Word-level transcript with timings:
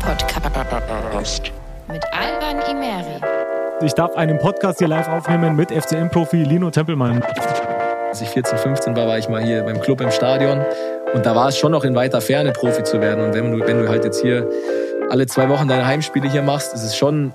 FCM-Podcast 0.00 1.52
mit 1.88 2.02
Alban 2.12 2.58
Imeri. 2.70 3.20
Ich 3.82 3.92
darf 3.92 4.16
einen 4.16 4.38
Podcast 4.38 4.78
hier 4.78 4.88
live 4.88 5.08
aufnehmen 5.08 5.54
mit 5.56 5.70
FCM-Profi 5.70 6.42
Lino 6.42 6.70
Tempelmann. 6.70 7.22
Als 8.08 8.22
ich 8.22 8.28
14, 8.30 8.58
15 8.58 8.96
war, 8.96 9.06
war 9.06 9.18
ich 9.18 9.28
mal 9.28 9.42
hier 9.42 9.62
beim 9.62 9.78
Club 9.80 10.00
im 10.00 10.10
Stadion. 10.10 10.64
Und 11.12 11.26
da 11.26 11.36
war 11.36 11.48
es 11.48 11.58
schon 11.58 11.72
noch 11.72 11.84
in 11.84 11.94
weiter 11.94 12.22
Ferne, 12.22 12.52
Profi 12.52 12.82
zu 12.82 13.00
werden. 13.00 13.22
Und 13.22 13.34
wenn 13.34 13.52
du, 13.52 13.66
wenn 13.66 13.82
du 13.82 13.88
halt 13.88 14.04
jetzt 14.04 14.22
hier 14.22 14.48
alle 15.10 15.26
zwei 15.26 15.48
Wochen 15.50 15.68
deine 15.68 15.86
Heimspiele 15.86 16.30
hier 16.30 16.42
machst, 16.42 16.72
ist 16.72 16.82
es 16.82 16.96
schon 16.96 17.32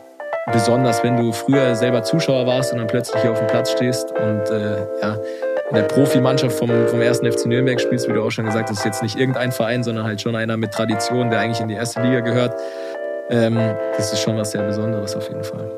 besonders, 0.52 1.04
wenn 1.04 1.18
du 1.18 1.32
früher 1.34 1.75
selber 1.75 2.02
Zuschauer 2.02 2.47
warst 2.47 2.73
und 2.73 2.79
dann 2.79 2.88
plötzlich 2.88 3.21
hier 3.21 3.32
auf 3.32 3.39
dem 3.39 3.47
Platz 3.47 3.71
stehst 3.71 4.11
und 4.11 4.50
äh, 4.50 4.77
ja, 5.02 5.18
in 5.70 5.75
der 5.75 5.84
Profimannschaft 5.84 6.59
vom, 6.59 6.70
vom 6.88 7.02
ersten 7.02 7.31
FC 7.31 7.48
Nürnberg 7.48 7.81
spielst, 7.81 8.07
wie 8.07 8.13
du 8.13 8.21
auch 8.21 8.29
schon 8.29 8.45
gesagt 8.45 8.70
hast, 8.70 8.79
ist 8.79 8.86
jetzt 8.86 9.02
nicht 9.02 9.18
irgendein 9.18 9.52
Verein, 9.52 9.84
sondern 9.84 10.05
halt 10.05 10.21
schon 10.21 10.36
einer 10.36 10.57
mit 10.57 10.71
Tradition, 10.71 11.31
der 11.31 11.39
eigentlich 11.39 11.59
in 11.59 11.70
die 11.70 11.73
erste 11.73 12.02
Liga 12.02 12.20
gehört. 12.20 12.54
Ähm, 13.31 13.57
das 13.98 14.13
ist 14.13 14.21
schon 14.21 14.38
was 14.38 14.52
sehr 14.52 14.62
Besonderes 14.62 15.16
auf 15.16 15.27
jeden 15.27 15.43
Fall. 15.43 15.71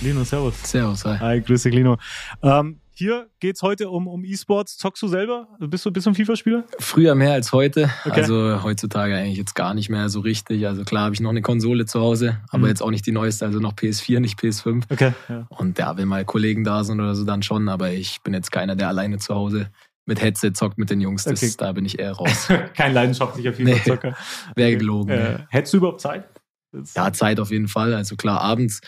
Lino, 0.00 0.24
servus. 0.24 0.54
Servus, 0.64 1.04
hi. 1.04 1.18
Hi, 1.20 1.40
grüß 1.40 1.62
dich, 1.62 1.74
Lino. 1.74 1.96
Ähm, 2.42 2.81
hier 2.94 3.28
geht's 3.40 3.62
heute 3.62 3.88
um, 3.90 4.06
um 4.06 4.24
E-Sports. 4.24 4.76
Zockst 4.76 5.02
du 5.02 5.08
selber? 5.08 5.48
Bist 5.58 5.84
du, 5.86 5.90
bist 5.90 6.06
du 6.06 6.10
ein 6.10 6.14
FIFA-Spieler? 6.14 6.64
Früher 6.78 7.14
mehr 7.14 7.32
als 7.32 7.52
heute. 7.52 7.90
Okay. 8.04 8.20
Also 8.20 8.62
heutzutage 8.62 9.16
eigentlich 9.16 9.38
jetzt 9.38 9.54
gar 9.54 9.72
nicht 9.74 9.88
mehr 9.88 10.08
so 10.10 10.20
richtig. 10.20 10.66
Also 10.66 10.84
klar 10.84 11.04
habe 11.04 11.14
ich 11.14 11.20
noch 11.20 11.30
eine 11.30 11.42
Konsole 11.42 11.86
zu 11.86 12.00
Hause, 12.00 12.38
aber 12.50 12.64
Mhm. 12.64 12.68
jetzt 12.68 12.82
auch 12.82 12.90
nicht 12.90 13.06
die 13.06 13.12
neueste, 13.12 13.46
also 13.46 13.58
noch 13.60 13.72
PS4, 13.72 14.20
nicht 14.20 14.38
PS5. 14.38 14.84
Okay. 14.90 15.12
Ja. 15.28 15.46
Und 15.48 15.78
ja, 15.78 15.96
wenn 15.96 16.06
mal 16.08 16.24
Kollegen 16.24 16.64
da 16.64 16.84
sind 16.84 17.00
oder 17.00 17.14
so, 17.14 17.24
dann 17.24 17.42
schon. 17.42 17.68
Aber 17.68 17.90
ich 17.90 18.20
bin 18.22 18.34
jetzt 18.34 18.52
keiner, 18.52 18.76
der 18.76 18.88
alleine 18.88 19.18
zu 19.18 19.34
Hause 19.34 19.70
mit 20.04 20.20
Headset 20.20 20.52
zockt 20.54 20.78
mit 20.78 20.90
den 20.90 21.00
Jungs. 21.00 21.24
Das, 21.24 21.42
Okay. 21.42 21.52
Da 21.56 21.72
bin 21.72 21.84
ich 21.86 21.98
eher 21.98 22.12
raus. 22.12 22.48
Kein 22.74 22.92
leidenschaftlicher 22.92 23.52
Nee. 23.58 23.74
FIFA-Zocker. 23.76 24.16
Wäre 24.54 24.76
gelogen. 24.76 25.10
Äh, 25.10 25.38
hättest 25.48 25.72
du 25.74 25.78
überhaupt 25.78 26.00
Zeit? 26.00 26.24
Das- 26.72 26.94
Ja, 26.94 27.12
Zeit 27.12 27.38
auf 27.40 27.50
jeden 27.50 27.68
Fall. 27.68 27.94
Also 27.94 28.16
klar, 28.16 28.40
abends 28.40 28.80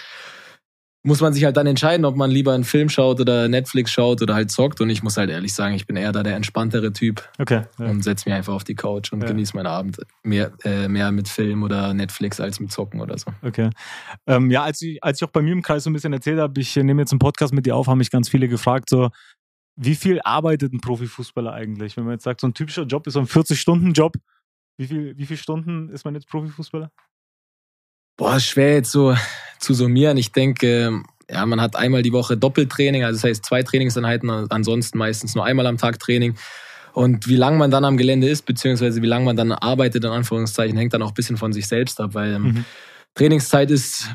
muss 1.07 1.21
man 1.21 1.35
sich 1.35 1.45
halt 1.45 1.57
dann 1.59 1.67
entscheiden, 1.67 2.07
ob 2.07 2.17
man 2.17 2.31
lieber 2.31 2.55
einen 2.55 2.65
Film 2.65 2.89
schaut 2.89 3.21
oder 3.21 3.47
Netflix 3.47 3.93
schaut 3.93 4.23
oder 4.23 4.35
halt 4.35 4.51
zockt. 4.51 4.81
Und 4.81 4.89
ich 4.89 5.03
muss 5.03 5.19
halt 5.19 5.29
ehrlich 5.29 5.53
sagen, 5.55 5.75
ich 5.75 5.87
bin 5.87 5.97
eher 5.97 6.13
da 6.13 6.23
der 6.23 6.35
entspanntere 6.35 6.93
Typ 6.95 7.23
Okay. 7.39 7.63
Ja. 7.79 7.87
und 7.87 8.03
setze 8.03 8.27
mich 8.29 8.35
einfach 8.35 8.55
auf 8.55 8.65
die 8.65 8.75
Couch 8.75 9.13
und 9.13 9.21
Ja. 9.21 9.29
genieße 9.29 9.55
meinen 9.55 9.67
Abend 9.67 9.99
mehr, 10.23 10.53
äh, 10.65 10.89
mehr 10.89 11.13
mit 11.13 11.29
Film 11.29 11.63
oder 11.63 11.93
Netflix 11.93 12.41
als 12.41 12.59
mit 12.59 12.73
Zocken 12.73 13.03
oder 13.03 13.19
so. 13.19 13.31
Okay. 13.43 13.69
Ähm, 14.27 14.51
ja, 14.51 14.63
als 14.65 14.81
ich, 14.81 15.05
als 15.05 15.21
ich 15.21 15.29
auch 15.29 15.33
bei 15.33 15.43
mir 15.43 15.53
im 15.53 15.61
Kreis 15.63 15.85
so 15.85 15.91
ein 15.91 15.93
bisschen 15.93 16.15
erzählt 16.15 16.41
habe, 16.41 16.59
ich 16.59 16.75
nehme 16.75 17.03
jetzt 17.03 17.13
einen 17.13 17.19
Podcast 17.19 17.53
mit 17.53 17.67
dir 17.67 17.77
auf, 17.77 17.87
haben 17.87 17.99
mich 17.99 18.11
ganz 18.11 18.31
viele 18.31 18.49
gefragt, 18.49 18.89
so, 18.89 19.11
wie 19.77 19.97
viel 19.97 20.21
arbeitet 20.25 20.73
ein 20.73 20.81
Profifußballer 20.81 21.53
eigentlich? 21.53 21.97
Wenn 21.99 22.05
man 22.05 22.15
jetzt 22.15 22.25
sagt, 22.25 22.41
so 22.41 22.47
ein 22.47 22.55
typischer 22.55 22.85
Job 22.85 23.07
ist 23.07 23.13
so 23.15 23.21
ein 23.21 23.27
40-Stunden-Job, 23.27 24.17
wie 24.79 24.87
viel, 24.87 25.19
wie 25.19 25.27
viele 25.27 25.37
Stunden 25.39 25.91
ist 25.91 26.05
man 26.05 26.15
jetzt 26.15 26.29
Profifußballer? 26.29 26.91
Boah, 28.17 28.39
schwer 28.41 28.75
jetzt 28.75 28.93
so 28.93 29.17
zu 29.59 29.75
summieren. 29.75 30.17
Ich 30.17 30.33
denke, 30.33 31.03
ja, 31.29 31.47
man 31.47 31.61
hat 31.61 31.75
einmal 31.77 32.03
die 32.03 32.13
Woche 32.13 32.37
Doppeltraining, 32.37 33.03
also 33.05 33.17
das 33.17 33.25
heißt 33.29 33.45
zwei 33.45 33.63
Trainingseinheiten, 33.63 34.31
ansonsten 34.31 34.99
meistens 34.99 35.35
nur 35.35 35.45
einmal 35.45 35.67
am 35.67 35.79
Tag 35.79 35.99
Training. 35.99 36.37
Und 36.93 37.27
wie 37.27 37.37
lange 37.37 37.57
man 37.57 37.73
dann 37.73 37.85
am 37.85 37.97
Gelände 37.97 38.29
ist, 38.29 38.47
beziehungsweise 38.47 39.03
wie 39.03 39.07
lange 39.07 39.25
man 39.25 39.37
dann 39.37 39.51
arbeitet, 39.51 40.05
in 40.05 40.11
Anführungszeichen, 40.11 40.77
hängt 40.77 40.95
dann 40.95 41.03
auch 41.03 41.11
ein 41.11 41.15
bisschen 41.15 41.37
von 41.37 41.53
sich 41.53 41.67
selbst 41.67 42.01
ab, 42.01 42.11
weil 42.15 42.35
ähm, 42.35 42.43
Mhm. 42.43 42.65
Trainingszeit 43.15 43.71
ist 43.71 44.15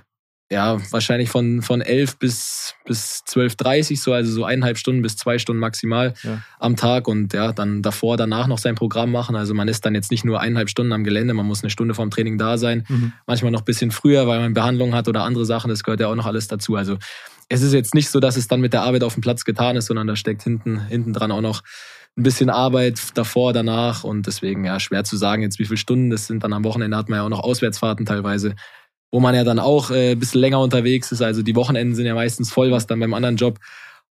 ja 0.52 0.80
wahrscheinlich 0.92 1.30
von, 1.30 1.62
von 1.62 1.82
11 1.82 2.18
bis, 2.18 2.74
bis 2.86 3.24
12.30 3.28 4.02
so, 4.02 4.14
also 4.14 4.32
so 4.32 4.46
eineinhalb 4.46 4.78
Stunden 4.80 5.02
bis 5.04 5.16
zwei 5.16 5.38
Stunden 5.38 5.60
maximal 5.60 6.14
Ja. 6.24 6.42
am 6.60 6.76
Tag 6.76 7.08
und 7.08 7.34
ja, 7.34 7.54
dann 7.54 7.82
davor, 7.84 8.18
danach 8.18 8.48
noch 8.48 8.58
sein 8.58 8.74
Programm 8.76 9.12
machen. 9.12 9.36
Also 9.36 9.54
man 9.54 9.68
ist 9.68 9.86
dann 9.86 9.94
jetzt 9.94 10.10
nicht 10.10 10.26
nur 10.26 10.40
eineinhalb 10.40 10.70
Stunden 10.70 10.92
am 10.92 11.04
Gelände, 11.04 11.34
man 11.36 11.46
muss 11.46 11.62
eine 11.64 11.70
Stunde 11.70 11.94
vorm 11.94 12.10
Training 12.10 12.38
da 12.38 12.58
sein 12.58 12.86
Mhm. 12.90 13.14
manchmal 13.28 13.52
noch 13.52 13.62
ein 13.62 13.66
bisschen 13.66 13.92
früher, 13.92 14.26
weil 14.28 14.40
man 14.40 14.54
Behandlung 14.54 14.96
hat 14.96 15.08
oder 15.08 15.24
andere 15.24 15.46
Sachen. 15.46 15.70
Das 15.70 15.84
gehört 15.84 16.00
ja 16.00 16.08
auch 16.08 16.16
noch 16.16 16.26
alles 16.26 16.48
dazu. 16.48 16.76
Also 16.76 16.98
es 17.48 17.62
ist 17.62 17.74
jetzt 17.74 17.94
nicht 17.94 18.10
so, 18.10 18.20
dass 18.20 18.36
es 18.36 18.48
dann 18.48 18.62
mit 18.62 18.74
der 18.74 18.82
Arbeit 18.84 19.04
auf 19.04 19.14
dem 19.14 19.22
Platz 19.22 19.46
getan 19.46 19.76
ist, 19.76 19.86
sondern 19.86 20.08
da 20.08 20.16
steckt 20.16 20.42
hinten, 20.44 20.80
hinten 20.88 21.14
dran 21.14 21.32
auch 21.32 21.42
noch 21.42 21.62
ein 22.18 22.24
bisschen 22.24 22.50
Arbeit 22.50 23.00
davor, 23.16 23.54
danach 23.54 24.04
und 24.04 24.26
deswegen 24.28 24.66
ja 24.66 24.80
schwer 24.80 25.04
zu 25.04 25.16
sagen 25.16 25.42
jetzt, 25.44 25.60
wie 25.60 25.66
viele 25.66 25.78
Stunden 25.78 26.10
das 26.10 26.26
sind. 26.28 26.44
Dann 26.44 26.54
am 26.54 26.64
Wochenende 26.64 26.98
hat 26.98 27.08
man 27.08 27.18
ja 27.18 27.24
auch 27.26 27.30
noch 27.30 27.40
Auswärtsfahrten 27.44 28.06
teilweise, 28.06 28.56
wo 29.12 29.20
man 29.20 29.34
ja 29.36 29.44
dann 29.44 29.60
auch 29.60 29.92
äh, 29.92 30.12
ein 30.12 30.20
bisschen 30.20 30.42
länger 30.42 30.60
unterwegs 30.60 31.12
ist. 31.12 31.22
Also 31.22 31.42
die 31.42 31.56
Wochenenden 31.56 31.96
sind 31.96 32.06
ja 32.06 32.16
meistens 32.16 32.52
voll, 32.52 32.72
was 32.72 32.88
dann 32.88 33.00
beim 33.00 33.14
anderen 33.14 33.36
Job 33.38 33.60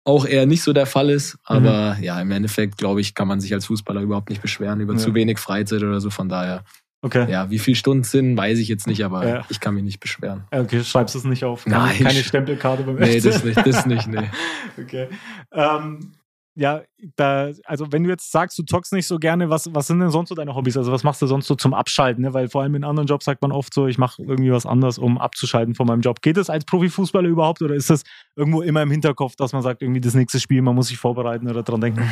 auch 0.05 0.25
eher 0.27 0.47
nicht 0.47 0.63
so 0.63 0.73
der 0.73 0.87
Fall 0.87 1.11
ist. 1.11 1.39
Aber 1.45 1.97
ja, 2.01 2.21
im 2.21 2.31
Endeffekt, 2.31 2.79
glaube 2.79 3.01
ich, 3.01 3.15
kann 3.15 3.29
man 3.29 3.41
sich 3.41 3.53
als 3.53 3.67
Fußballer 3.67 4.01
überhaupt 4.01 4.31
nicht 4.31 4.41
beschweren 4.43 4.81
über 4.81 4.95
Ja. 4.95 4.99
zu 4.99 5.15
wenig 5.15 5.39
Freizeit 5.39 5.83
oder 5.83 6.01
so. 6.01 6.11
Von 6.11 6.29
daher 6.29 6.65
Okay. 7.01 7.31
ja, 7.31 7.49
wie 7.49 7.61
viele 7.61 7.77
Stunden 7.77 8.03
sind, 8.03 8.37
weiß 8.37 8.59
ich 8.59 8.67
jetzt 8.67 8.89
nicht, 8.89 9.05
aber 9.05 9.25
Ja. 9.29 9.45
ich 9.51 9.61
kann 9.61 9.75
mich 9.75 9.85
nicht 9.85 10.01
beschweren. 10.01 10.45
Okay, 10.51 10.83
schreibst 10.83 11.15
du 11.15 11.19
es 11.21 11.25
nicht 11.25 11.45
auf? 11.45 11.65
Keine, 11.65 11.77
Nein. 11.77 11.99
keine 12.03 12.23
Stempelkarte 12.25 12.83
beim 12.83 12.97
Nee, 12.97 13.21
das 13.21 13.45
nicht, 13.45 13.57
das 13.65 13.87
nicht, 13.87 14.09
nee. 14.09 14.29
Okay. 14.83 15.09
Ähm, 15.53 16.15
ja, 16.59 16.83
da, 17.15 17.53
also 17.67 17.93
wenn 17.93 18.03
du 18.03 18.11
jetzt 18.11 18.33
sagst, 18.33 18.59
du 18.59 18.65
zockst 18.65 18.93
nicht 18.93 19.07
so 19.07 19.21
gerne, 19.21 19.49
was, 19.49 19.73
was 19.73 19.87
sind 19.87 20.01
denn 20.01 20.11
sonst 20.11 20.29
so 20.29 20.35
deine 20.35 20.57
Hobbys? 20.57 20.77
Also 20.77 20.91
was 20.91 21.05
machst 21.05 21.23
du 21.23 21.29
sonst 21.29 21.47
so 21.47 21.55
zum 21.55 21.73
Abschalten? 21.73 22.25
Ne? 22.25 22.35
Weil 22.35 22.49
vor 22.49 22.63
allem 22.63 22.75
in 22.75 22.83
anderen 22.83 23.07
Jobs 23.07 23.27
sagt 23.27 23.43
man 23.43 23.53
oft 23.53 23.73
so, 23.73 23.87
ich 23.87 23.97
mache 23.97 24.21
irgendwie 24.23 24.51
was 24.51 24.67
anderes, 24.67 24.99
um 24.99 25.19
abzuschalten 25.19 25.77
von 25.77 25.87
meinem 25.87 26.01
Job. 26.01 26.21
Geht 26.21 26.37
das 26.37 26.51
als 26.51 26.65
Profifußballer 26.65 27.29
überhaupt 27.29 27.63
oder 27.63 27.77
ist 27.77 27.91
das 27.91 28.03
irgendwo 28.35 28.63
immer 28.63 28.83
im 28.83 28.91
Hinterkopf, 28.91 29.37
dass 29.37 29.53
man 29.53 29.63
sagt, 29.63 29.83
irgendwie 29.83 30.01
das 30.01 30.15
nächste 30.15 30.41
Spiel, 30.41 30.61
man 30.61 30.75
muss 30.75 30.89
sich 30.89 30.99
vorbereiten 30.99 31.49
oder 31.49 31.63
dran 31.63 31.81
denken? 31.81 32.11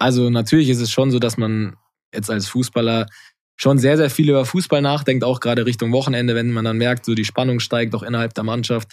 Also 0.00 0.30
natürlich 0.30 0.68
ist 0.68 0.80
es 0.80 0.90
schon 0.90 1.12
so, 1.12 1.20
dass 1.20 1.36
man 1.36 1.76
jetzt 2.12 2.28
als 2.28 2.48
Fußballer 2.48 3.06
schon 3.56 3.78
sehr, 3.78 3.96
sehr 3.96 4.10
viel 4.10 4.28
über 4.28 4.44
Fußball 4.44 4.82
nachdenkt, 4.82 5.24
auch 5.24 5.40
gerade 5.40 5.64
Richtung 5.64 5.92
Wochenende, 5.92 6.34
wenn 6.34 6.52
man 6.52 6.64
dann 6.64 6.76
merkt, 6.76 7.06
so 7.06 7.14
die 7.14 7.24
Spannung 7.24 7.58
steigt 7.58 7.94
auch 7.94 8.02
innerhalb 8.02 8.34
der 8.34 8.44
Mannschaft. 8.44 8.88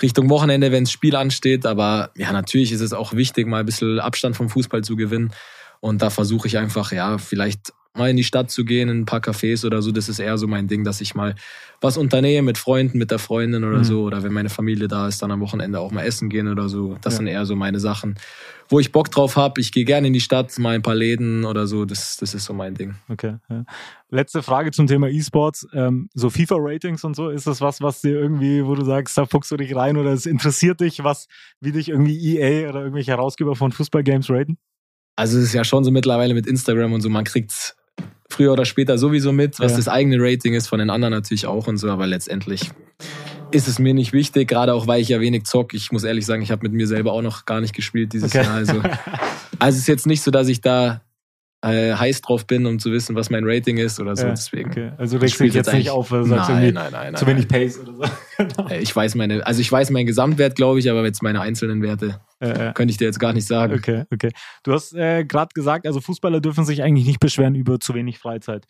Richtung 0.00 0.30
Wochenende, 0.30 0.72
wenn 0.72 0.84
das 0.84 0.92
Spiel 0.92 1.16
ansteht. 1.16 1.66
Aber 1.66 2.10
ja, 2.16 2.32
natürlich 2.32 2.72
ist 2.72 2.80
es 2.80 2.92
auch 2.92 3.12
wichtig, 3.12 3.46
mal 3.46 3.60
ein 3.60 3.66
bisschen 3.66 3.98
Abstand 3.98 4.36
vom 4.36 4.48
Fußball 4.48 4.82
zu 4.82 4.96
gewinnen. 4.96 5.32
Und 5.80 6.00
da 6.00 6.10
versuche 6.10 6.46
ich 6.48 6.56
einfach, 6.58 6.92
ja, 6.92 7.18
vielleicht 7.18 7.72
mal 7.96 8.10
in 8.10 8.16
die 8.16 8.24
Stadt 8.24 8.50
zu 8.50 8.64
gehen, 8.64 8.88
in 8.88 9.00
ein 9.00 9.04
paar 9.06 9.20
Cafés 9.20 9.64
oder 9.64 9.80
so. 9.80 9.92
Das 9.92 10.08
ist 10.08 10.18
eher 10.18 10.36
so 10.36 10.48
mein 10.48 10.66
Ding, 10.66 10.82
dass 10.82 11.00
ich 11.00 11.14
mal 11.14 11.34
was 11.80 11.96
unternehme 11.96 12.46
mit 12.46 12.58
Freunden, 12.58 12.98
mit 12.98 13.10
der 13.12 13.18
Freundin 13.20 13.62
oder 13.62 13.78
Mhm. 13.78 13.84
so. 13.84 14.02
Oder 14.02 14.22
wenn 14.24 14.32
meine 14.32 14.48
Familie 14.50 14.88
da 14.88 15.06
ist, 15.06 15.22
dann 15.22 15.30
am 15.30 15.40
Wochenende 15.40 15.78
auch 15.78 15.92
mal 15.92 16.02
essen 16.02 16.28
gehen 16.28 16.48
oder 16.48 16.68
so. 16.68 16.96
Das 17.02 17.14
Ja. 17.14 17.16
sind 17.18 17.26
eher 17.28 17.46
so 17.46 17.54
meine 17.54 17.78
Sachen, 17.78 18.16
wo 18.68 18.80
ich 18.80 18.90
Bock 18.90 19.10
drauf 19.12 19.36
habe. 19.36 19.60
Ich 19.60 19.70
gehe 19.70 19.84
gerne 19.84 20.08
in 20.08 20.12
die 20.12 20.20
Stadt, 20.20 20.58
mal 20.58 20.74
ein 20.74 20.82
paar 20.82 20.96
Läden 20.96 21.44
oder 21.44 21.68
so. 21.68 21.84
Das, 21.84 22.16
das 22.16 22.34
ist 22.34 22.46
so 22.46 22.52
mein 22.52 22.74
Ding. 22.74 22.96
Okay. 23.08 23.36
Ja. 23.48 23.64
Letzte 24.10 24.42
Frage 24.42 24.72
zum 24.72 24.88
Thema 24.88 25.08
E-Sports. 25.08 25.68
Ähm, 25.72 26.08
so 26.14 26.30
FIFA-Ratings 26.30 27.04
und 27.04 27.14
so, 27.14 27.28
ist 27.28 27.46
das 27.46 27.60
was, 27.60 27.80
was 27.80 28.00
dir 28.00 28.18
irgendwie, 28.18 28.64
wo 28.64 28.74
du 28.74 28.84
sagst, 28.84 29.16
da 29.16 29.26
fuchst 29.26 29.52
du 29.52 29.56
dich 29.56 29.76
rein 29.76 29.96
oder 29.96 30.12
es 30.12 30.26
interessiert 30.26 30.80
dich, 30.80 31.04
was, 31.04 31.28
wie 31.60 31.70
dich 31.72 31.90
irgendwie 31.90 32.18
EA 32.38 32.68
oder 32.70 32.80
irgendwelche 32.80 33.12
Herausgeber 33.12 33.54
von 33.54 33.70
Fußballgames 33.70 34.30
raten? 34.30 34.58
Also 35.16 35.38
es 35.38 35.44
ist 35.44 35.52
ja 35.52 35.62
schon 35.62 35.84
so 35.84 35.92
mittlerweile 35.92 36.34
mit 36.34 36.44
Instagram 36.48 36.92
und 36.92 37.00
so, 37.00 37.08
man 37.08 37.22
kriegt's 37.22 37.76
früher 38.34 38.52
oder 38.52 38.64
später 38.64 38.98
sowieso 38.98 39.32
mit, 39.32 39.58
was 39.60 39.72
Ja. 39.72 39.76
das 39.78 39.88
eigene 39.88 40.16
Rating 40.18 40.54
ist, 40.54 40.68
von 40.68 40.78
den 40.78 40.90
anderen 40.90 41.12
natürlich 41.12 41.46
auch 41.46 41.66
und 41.66 41.76
so, 41.78 41.88
aber 41.90 42.06
letztendlich 42.06 42.70
ist 43.50 43.68
es 43.68 43.78
mir 43.78 43.94
nicht 43.94 44.12
wichtig, 44.12 44.48
gerade 44.48 44.74
auch 44.74 44.86
weil 44.86 45.00
ich 45.00 45.08
ja 45.08 45.20
wenig 45.20 45.44
zock. 45.44 45.74
Ich 45.74 45.92
muss 45.92 46.02
ehrlich 46.04 46.26
sagen, 46.26 46.42
ich 46.42 46.50
habe 46.50 46.62
mit 46.64 46.72
mir 46.72 46.86
selber 46.86 47.12
auch 47.12 47.22
noch 47.22 47.44
gar 47.46 47.60
nicht 47.60 47.74
gespielt 47.74 48.12
dieses 48.12 48.34
Okay. 48.34 48.44
Jahr. 48.44 48.54
Also, 48.54 48.74
also 49.58 49.76
es 49.76 49.78
ist 49.82 49.86
jetzt 49.88 50.06
nicht 50.06 50.22
so, 50.22 50.30
dass 50.30 50.48
ich 50.48 50.60
da 50.60 51.02
äh, 51.64 51.94
heiß 51.94 52.20
drauf 52.20 52.46
bin, 52.46 52.66
um 52.66 52.78
zu 52.78 52.92
wissen, 52.92 53.16
was 53.16 53.30
mein 53.30 53.44
Rating 53.44 53.78
ist 53.78 53.98
oder 53.98 54.14
so. 54.16 54.26
Ja, 54.26 54.30
Deswegen. 54.30 54.70
Okay. 54.70 54.92
Also 54.98 55.16
regst 55.18 55.40
du 55.40 55.44
dich 55.44 55.54
jetzt 55.54 55.72
nicht 55.72 55.90
auf, 55.90 56.10
weil 56.10 56.20
du 56.20 56.26
sagst 56.26 56.50
Nein, 56.50 56.74
nein, 56.74 56.92
nein, 56.92 57.16
zu 57.16 57.26
wenig 57.26 57.48
Pace 57.48 57.80
oder 57.80 57.94
so. 57.94 58.04
Genau. 58.36 58.68
Äh, 58.68 58.80
Ich 58.80 58.94
weiß 58.94 59.14
meine, 59.14 59.46
also 59.46 59.60
ich 59.60 59.70
weiß 59.70 59.90
meinen 59.90 60.06
Gesamtwert, 60.06 60.56
glaube 60.56 60.80
ich, 60.80 60.90
aber 60.90 61.04
jetzt 61.04 61.22
meine 61.22 61.40
einzelnen 61.40 61.82
Werte 61.82 62.20
äh, 62.40 62.72
könnte 62.72 62.90
ich 62.90 62.96
dir 62.96 63.04
jetzt 63.04 63.20
gar 63.20 63.32
nicht 63.32 63.46
sagen. 63.46 63.74
Okay, 63.74 64.04
okay. 64.12 64.30
Du 64.64 64.72
hast 64.72 64.92
äh, 64.92 65.24
gerade 65.24 65.50
gesagt, 65.54 65.86
also 65.86 66.00
Fußballer 66.00 66.40
dürfen 66.40 66.64
sich 66.64 66.82
eigentlich 66.82 67.06
nicht 67.06 67.20
beschweren 67.20 67.54
über 67.54 67.78
zu 67.78 67.94
wenig 67.94 68.18
Freizeit. 68.18 68.66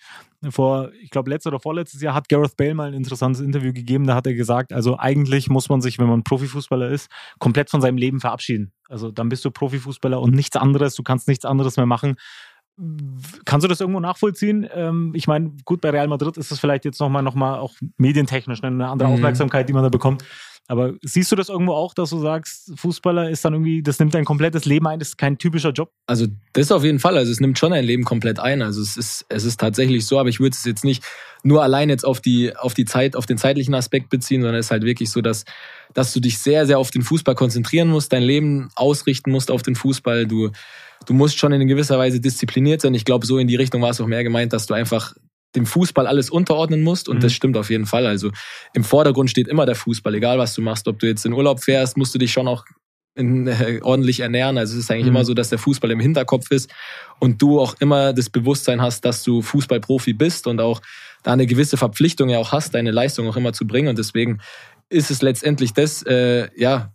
Vor, 0.50 0.90
ich 1.00 1.08
glaube, 1.10 1.30
letztes 1.30 1.50
oder 1.50 1.60
vorletztes 1.60 2.02
Jahr 2.02 2.14
hat 2.14 2.28
Gareth 2.28 2.56
Bale 2.58 2.74
mal 2.74 2.88
ein 2.88 2.94
interessantes 2.94 3.40
Interview 3.40 3.72
gegeben. 3.72 4.06
Da 4.06 4.14
hat 4.14 4.26
er 4.26 4.34
gesagt, 4.34 4.72
also 4.74 4.98
eigentlich 4.98 5.48
muss 5.48 5.70
man 5.70 5.80
sich, 5.80 5.98
wenn 5.98 6.08
man 6.08 6.22
Profifußballer 6.24 6.90
ist, 6.90 7.10
komplett 7.38 7.70
von 7.70 7.80
seinem 7.80 7.96
Leben 7.96 8.20
verabschieden. 8.20 8.72
Also 8.90 9.10
dann 9.10 9.30
bist 9.30 9.44
du 9.46 9.50
Profifußballer 9.50 10.20
und 10.20 10.34
nichts 10.34 10.56
anderes. 10.56 10.94
Du 10.94 11.02
kannst 11.02 11.26
nichts 11.26 11.46
anderes 11.46 11.78
mehr 11.78 11.86
machen. 11.86 12.16
Kannst 13.44 13.64
du 13.64 13.68
das 13.68 13.80
irgendwo 13.80 14.00
nachvollziehen? 14.00 14.66
Ähm, 14.74 15.12
ich 15.14 15.26
meine, 15.26 15.52
gut, 15.64 15.80
bei 15.80 15.90
Real 15.90 16.08
Madrid 16.08 16.36
ist 16.36 16.50
es 16.50 16.58
vielleicht 16.58 16.84
jetzt 16.84 17.00
nochmal 17.00 17.22
noch 17.22 17.34
mal 17.34 17.58
auch 17.58 17.74
medientechnisch 17.98 18.62
eine 18.62 18.88
andere 18.88 19.08
Mhm. 19.08 19.14
Aufmerksamkeit, 19.14 19.68
die 19.68 19.72
man 19.72 19.82
da 19.84 19.88
bekommt. 19.90 20.24
Aber 20.66 20.94
siehst 21.02 21.30
du 21.30 21.36
das 21.36 21.50
irgendwo 21.50 21.74
auch, 21.74 21.92
dass 21.92 22.08
du 22.08 22.18
sagst, 22.20 22.72
Fußballer 22.76 23.28
ist 23.28 23.44
dann 23.44 23.52
irgendwie, 23.52 23.82
das 23.82 23.98
nimmt 23.98 24.14
dein 24.14 24.24
komplettes 24.24 24.64
Leben 24.64 24.86
ein, 24.86 24.98
das 24.98 25.08
ist 25.08 25.18
kein 25.18 25.36
typischer 25.36 25.72
Job? 25.72 25.90
Also 26.06 26.26
das 26.54 26.72
auf 26.72 26.82
jeden 26.84 27.00
Fall. 27.00 27.18
Also 27.18 27.30
es 27.30 27.38
nimmt 27.38 27.58
schon 27.58 27.74
ein 27.74 27.84
Leben 27.84 28.04
komplett 28.04 28.38
ein. 28.40 28.62
Also 28.62 28.80
es 28.80 28.96
ist, 28.96 29.26
es 29.28 29.44
ist 29.44 29.60
tatsächlich 29.60 30.06
so, 30.06 30.18
aber 30.18 30.30
ich 30.30 30.40
würde 30.40 30.54
es 30.56 30.64
jetzt 30.64 30.82
nicht 30.82 31.04
nur 31.42 31.62
allein 31.62 31.90
jetzt 31.90 32.04
auf 32.06 32.22
die, 32.22 32.56
auf 32.56 32.72
die 32.72 32.86
Zeit, 32.86 33.14
auf 33.14 33.26
den 33.26 33.36
zeitlichen 33.36 33.74
Aspekt 33.74 34.08
beziehen, 34.08 34.40
sondern 34.40 34.58
es 34.58 34.66
ist 34.66 34.70
halt 34.70 34.84
wirklich 34.84 35.10
so, 35.10 35.20
dass, 35.20 35.44
dass 35.92 36.14
du 36.14 36.20
dich 36.20 36.38
sehr, 36.38 36.66
sehr 36.66 36.78
auf 36.78 36.90
den 36.90 37.02
Fußball 37.02 37.34
konzentrieren 37.34 37.88
musst, 37.88 38.14
dein 38.14 38.22
Leben 38.22 38.70
ausrichten 38.74 39.32
musst 39.32 39.50
auf 39.50 39.62
den 39.62 39.74
Fußball. 39.74 40.26
Du, 40.26 40.50
du 41.06 41.14
musst 41.14 41.38
schon 41.38 41.52
in 41.52 41.66
gewisser 41.66 41.98
Weise 41.98 42.20
diszipliniert 42.20 42.80
sein. 42.80 42.94
Ich 42.94 43.04
glaube, 43.04 43.26
so 43.26 43.38
in 43.38 43.48
die 43.48 43.56
Richtung 43.56 43.82
war 43.82 43.90
es 43.90 44.00
auch 44.00 44.06
mehr 44.06 44.24
gemeint, 44.24 44.52
dass 44.52 44.66
du 44.66 44.74
einfach 44.74 45.14
dem 45.54 45.66
Fußball 45.66 46.06
alles 46.06 46.30
unterordnen 46.30 46.82
musst 46.82 47.08
und 47.08 47.16
mhm. 47.18 47.20
das 47.20 47.32
stimmt 47.32 47.56
auf 47.56 47.70
jeden 47.70 47.86
Fall. 47.86 48.06
Also 48.06 48.30
im 48.72 48.84
Vordergrund 48.84 49.30
steht 49.30 49.48
immer 49.48 49.66
der 49.66 49.76
Fußball, 49.76 50.14
egal 50.14 50.38
was 50.38 50.54
du 50.54 50.62
machst. 50.62 50.88
Ob 50.88 50.98
du 50.98 51.06
jetzt 51.06 51.24
in 51.24 51.32
Urlaub 51.32 51.62
fährst, 51.62 51.96
musst 51.96 52.14
du 52.14 52.18
dich 52.18 52.32
schon 52.32 52.48
auch 52.48 52.64
in, 53.14 53.46
äh, 53.46 53.80
ordentlich 53.82 54.20
ernähren. 54.20 54.58
Also 54.58 54.74
es 54.74 54.80
ist 54.80 54.90
eigentlich 54.90 55.04
mhm. 55.04 55.10
immer 55.10 55.24
so, 55.24 55.34
dass 55.34 55.50
der 55.50 55.58
Fußball 55.58 55.90
im 55.90 56.00
Hinterkopf 56.00 56.50
ist 56.50 56.70
und 57.20 57.40
du 57.40 57.60
auch 57.60 57.76
immer 57.78 58.12
das 58.12 58.30
Bewusstsein 58.30 58.82
hast, 58.82 59.04
dass 59.04 59.22
du 59.22 59.42
Fußballprofi 59.42 60.12
bist 60.12 60.46
und 60.46 60.60
auch 60.60 60.80
da 61.22 61.32
eine 61.32 61.46
gewisse 61.46 61.76
Verpflichtung 61.76 62.28
ja 62.28 62.38
auch 62.38 62.52
hast, 62.52 62.74
deine 62.74 62.90
Leistung 62.90 63.28
auch 63.28 63.36
immer 63.36 63.52
zu 63.52 63.66
bringen. 63.66 63.88
Und 63.88 63.98
deswegen 63.98 64.40
ist 64.88 65.10
es 65.10 65.22
letztendlich 65.22 65.72
das, 65.72 66.02
äh, 66.02 66.48
ja, 66.56 66.92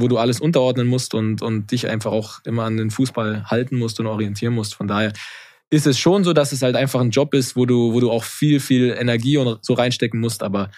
wo 0.00 0.08
du 0.08 0.18
alles 0.18 0.40
unterordnen 0.40 0.86
musst 0.86 1.14
und, 1.14 1.42
und 1.42 1.70
dich 1.70 1.88
einfach 1.88 2.12
auch 2.12 2.40
immer 2.44 2.64
an 2.64 2.76
den 2.76 2.90
Fußball 2.90 3.44
halten 3.46 3.76
musst 3.76 4.00
und 4.00 4.06
orientieren 4.06 4.54
musst. 4.54 4.74
Von 4.74 4.88
daher 4.88 5.12
ist 5.70 5.86
es 5.86 5.98
schon 5.98 6.24
so, 6.24 6.32
dass 6.32 6.52
es 6.52 6.62
halt 6.62 6.76
einfach 6.76 7.00
ein 7.00 7.10
Job 7.10 7.34
ist, 7.34 7.56
wo 7.56 7.66
du, 7.66 7.92
wo 7.92 8.00
du 8.00 8.10
auch 8.10 8.24
viel, 8.24 8.60
viel 8.60 8.96
Energie 8.98 9.36
und 9.36 9.64
so 9.64 9.74
reinstecken 9.74 10.20
musst. 10.20 10.42
Aber 10.42 10.70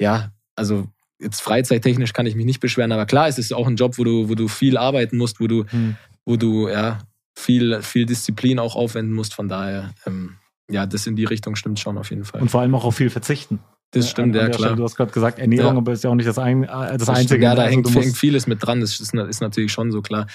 ja, 0.00 0.30
also 0.54 0.88
jetzt 1.20 1.40
freizeittechnisch 1.40 2.12
kann 2.12 2.26
ich 2.26 2.34
mich 2.34 2.46
nicht 2.46 2.60
beschweren, 2.60 2.92
aber 2.92 3.06
klar, 3.06 3.28
es 3.28 3.38
ist 3.38 3.52
auch 3.54 3.66
ein 3.66 3.76
Job, 3.76 3.96
wo 3.98 4.04
du, 4.04 4.28
wo 4.28 4.34
du 4.34 4.48
viel 4.48 4.76
arbeiten 4.76 5.16
musst, 5.16 5.40
wo 5.40 5.46
du, 5.46 5.64
hm. 5.68 5.96
wo 6.26 6.36
du 6.36 6.68
ja 6.68 6.98
viel, 7.34 7.80
viel 7.82 8.06
Disziplin 8.06 8.58
auch 8.58 8.76
aufwenden 8.76 9.14
musst. 9.14 9.34
Von 9.34 9.48
daher, 9.48 9.94
ähm, 10.06 10.36
ja, 10.70 10.86
das 10.86 11.06
in 11.06 11.16
die 11.16 11.24
Richtung 11.24 11.56
stimmt 11.56 11.78
schon 11.78 11.96
auf 11.96 12.10
jeden 12.10 12.24
Fall. 12.24 12.40
Und 12.40 12.50
vor 12.50 12.60
allem 12.60 12.74
auch 12.74 12.84
auf 12.84 12.96
viel 12.96 13.10
verzichten. 13.10 13.60
Das 13.92 14.10
stimmt, 14.10 14.34
ja, 14.34 14.46
klar. 14.46 14.58
Stelle, 14.58 14.76
du 14.76 14.84
hast 14.84 14.96
gerade 14.96 15.12
gesagt, 15.12 15.38
Ernährung, 15.38 15.74
ja. 15.74 15.78
aber 15.78 15.92
ist 15.92 16.04
ja 16.04 16.10
auch 16.10 16.14
nicht 16.14 16.28
das, 16.28 16.38
ein, 16.38 16.64
äh, 16.64 16.66
das, 16.66 16.98
das 16.98 17.08
Einzige. 17.08 17.42
Ja, 17.42 17.54
da 17.54 17.62
also 17.62 17.74
hängt, 17.74 17.94
hängt, 17.94 18.16
vieles 18.16 18.46
mit 18.46 18.64
dran. 18.64 18.80
Das 18.80 19.00
ist, 19.00 19.14
ist 19.14 19.40
natürlich 19.40 19.72
schon 19.72 19.90
so 19.92 20.02
klar 20.02 20.26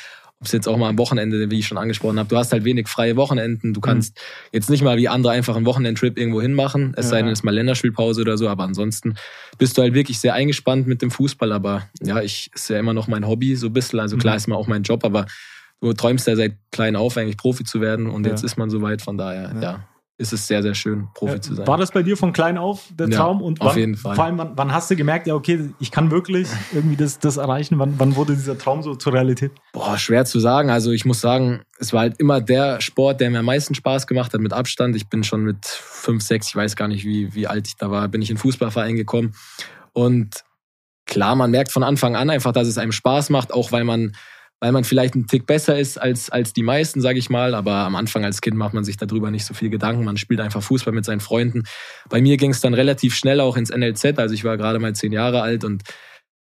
ob 0.42 0.48
es 0.48 0.54
jetzt 0.54 0.68
auch 0.68 0.76
mal 0.76 0.90
am 0.90 0.98
Wochenende, 0.98 1.52
wie 1.52 1.60
ich 1.60 1.68
schon 1.68 1.78
angesprochen 1.78 2.18
habe, 2.18 2.28
du 2.28 2.36
hast 2.36 2.52
halt 2.52 2.64
wenig 2.64 2.88
freie 2.88 3.16
Wochenenden. 3.16 3.76
Du 3.76 3.80
mhm. 3.80 3.84
kannst 3.84 4.16
mhm. 4.16 4.50
jetzt 4.54 4.72
nicht 4.72 4.84
mal 4.84 4.98
wie 4.98 5.08
andere 5.08 5.34
einfach 5.34 5.56
einen 5.56 5.68
Wochenendtrip 5.68 6.18
irgendwo 6.18 6.42
hinmachen, 6.42 6.96
es 6.98 7.06
ja. 7.06 7.10
sei 7.12 7.22
denn, 7.22 7.28
es 7.28 7.40
ist 7.40 7.44
mal 7.44 7.54
Länderspielpause 7.54 8.22
oder 8.22 8.40
so, 8.40 8.50
aber 8.50 8.64
ansonsten 8.64 9.16
bist 9.60 9.78
du 9.78 9.84
halt 9.84 9.94
wirklich 9.94 10.20
sehr 10.20 10.34
eingespannt 10.34 10.88
mit 10.88 11.04
dem 11.04 11.12
Fußball. 11.12 11.52
Aber 11.52 11.84
ja, 12.02 12.22
ich 12.22 12.50
ist 12.56 12.72
ja 12.72 12.80
immer 12.80 12.94
noch 12.94 13.08
mein 13.08 13.28
Hobby, 13.28 13.56
so 13.56 13.68
ein 13.68 13.74
bisschen. 13.74 14.00
Also 14.00 14.18
klar 14.18 14.34
mhm. 14.34 14.38
ist 14.38 14.48
mal 14.48 14.56
auch 14.56 14.68
mein 14.68 14.82
Job, 14.82 15.06
aber 15.06 15.28
du 15.80 15.94
träumst 15.94 16.26
ja 16.26 16.36
seit 16.36 16.56
klein 16.72 16.96
auf, 16.96 17.18
eigentlich 17.18 17.38
Profi 17.38 17.64
zu 17.64 17.80
werden 17.80 18.08
und 18.08 18.26
ja. 18.26 18.32
jetzt 18.32 18.44
ist 18.44 18.58
man 18.58 18.72
soweit, 18.72 19.04
von 19.04 19.20
daher, 19.20 19.52
ja. 19.54 19.62
ja 19.62 19.88
ist 20.22 20.34
es 20.34 20.48
sehr, 20.48 20.62
sehr 20.62 20.76
schön, 20.76 21.08
Profi 21.16 21.34
ja, 21.34 21.42
zu 21.42 21.56
sein. 21.56 21.68
War 21.68 21.78
das 21.78 21.92
bei 21.92 22.04
dir 22.04 22.16
von 22.16 22.32
klein 22.32 22.58
auf 22.58 22.84
der 22.92 23.10
Traum? 23.10 23.40
Ja, 23.40 23.46
und 23.46 23.60
wann, 23.60 23.68
auf 23.68 23.76
jeden 23.76 23.96
Fall. 23.96 24.16
Vor 24.16 24.24
allem, 24.24 24.38
wann, 24.38 24.52
wann, 24.56 24.72
hast 24.72 24.92
du 24.92 24.96
gemerkt, 24.96 25.26
ja, 25.28 25.34
okay, 25.34 25.72
ich 25.80 25.92
kann 25.92 26.12
wirklich 26.12 26.48
irgendwie 26.72 26.96
das, 26.96 27.20
das 27.20 27.38
erreichen? 27.38 27.80
Wann, 27.80 27.96
wann 27.98 28.16
wurde 28.16 28.36
dieser 28.36 28.58
Traum 28.58 28.84
so 28.84 28.96
zur 28.96 29.14
Realität? 29.14 29.52
Boah, 29.74 29.98
schwer 29.98 30.24
zu 30.26 30.40
sagen. 30.40 30.70
Also 30.70 30.92
ich 30.92 31.06
muss 31.06 31.20
sagen, 31.20 31.62
es 31.80 31.92
war 31.92 32.02
halt 32.02 32.20
immer 32.20 32.40
der 32.40 32.80
Sport, 32.82 33.20
der 33.20 33.32
mir 33.32 33.40
am 33.40 33.46
meisten 33.46 33.74
Spaß 33.74 34.06
gemacht 34.06 34.34
hat, 34.34 34.42
mit 34.42 34.54
Abstand. 34.54 34.96
Ich 34.96 35.10
bin 35.10 35.24
schon 35.24 35.44
mit 35.44 35.66
fünf, 35.66 36.22
sechs, 36.22 36.50
ich 36.50 36.56
weiß 36.56 36.76
gar 36.76 36.88
nicht, 36.88 37.04
wie, 37.04 37.34
wie 37.34 37.48
alt 37.48 37.68
ich 37.68 37.76
da 37.76 37.90
war, 37.90 38.08
bin 38.08 38.22
ich 38.22 38.30
in 38.30 38.36
den 38.36 38.42
Fußballverein 38.42 38.96
gekommen. 38.96 39.34
Und 39.92 40.44
klar, 41.08 41.36
man 41.36 41.50
merkt 41.50 41.72
von 41.72 41.84
Anfang 41.84 42.16
an 42.16 42.30
einfach, 42.30 42.52
dass 42.52 42.68
es 42.68 42.78
einem 42.78 42.92
Spaß 42.92 43.32
macht, 43.32 43.52
auch 43.52 43.72
weil 43.72 43.84
man 43.84 44.14
weil 44.62 44.72
man 44.72 44.84
vielleicht 44.84 45.16
ein 45.16 45.26
Tick 45.26 45.48
besser 45.48 45.78
ist 45.78 46.00
als, 46.00 46.30
als 46.30 46.54
die 46.54 46.62
meisten, 46.62 47.02
sage 47.02 47.18
ich 47.18 47.32
mal. 47.32 47.56
Aber 47.56 47.74
am 47.78 47.96
Anfang 47.96 48.24
als 48.24 48.42
Kind 48.42 48.56
macht 48.56 48.76
man 48.76 48.84
sich 48.84 48.96
darüber 48.96 49.32
nicht 49.32 49.44
so 49.44 49.56
viel 49.56 49.72
Gedanken. 49.72 50.06
Man 50.06 50.18
spielt 50.18 50.40
einfach 50.40 50.62
Fußball 50.62 50.94
mit 50.94 51.04
seinen 51.04 51.20
Freunden. 51.20 51.64
Bei 52.10 52.22
mir 52.22 52.38
ging 52.38 52.52
es 52.52 52.62
dann 52.62 52.76
relativ 52.76 53.16
schnell 53.16 53.40
auch 53.40 53.58
ins 53.58 53.72
NLZ. 53.72 54.20
Also 54.20 54.36
ich 54.36 54.44
war 54.44 54.58
gerade 54.58 54.78
mal 54.78 54.94
zehn 54.94 55.12
Jahre 55.12 55.42
alt 55.42 55.64
und 55.64 55.84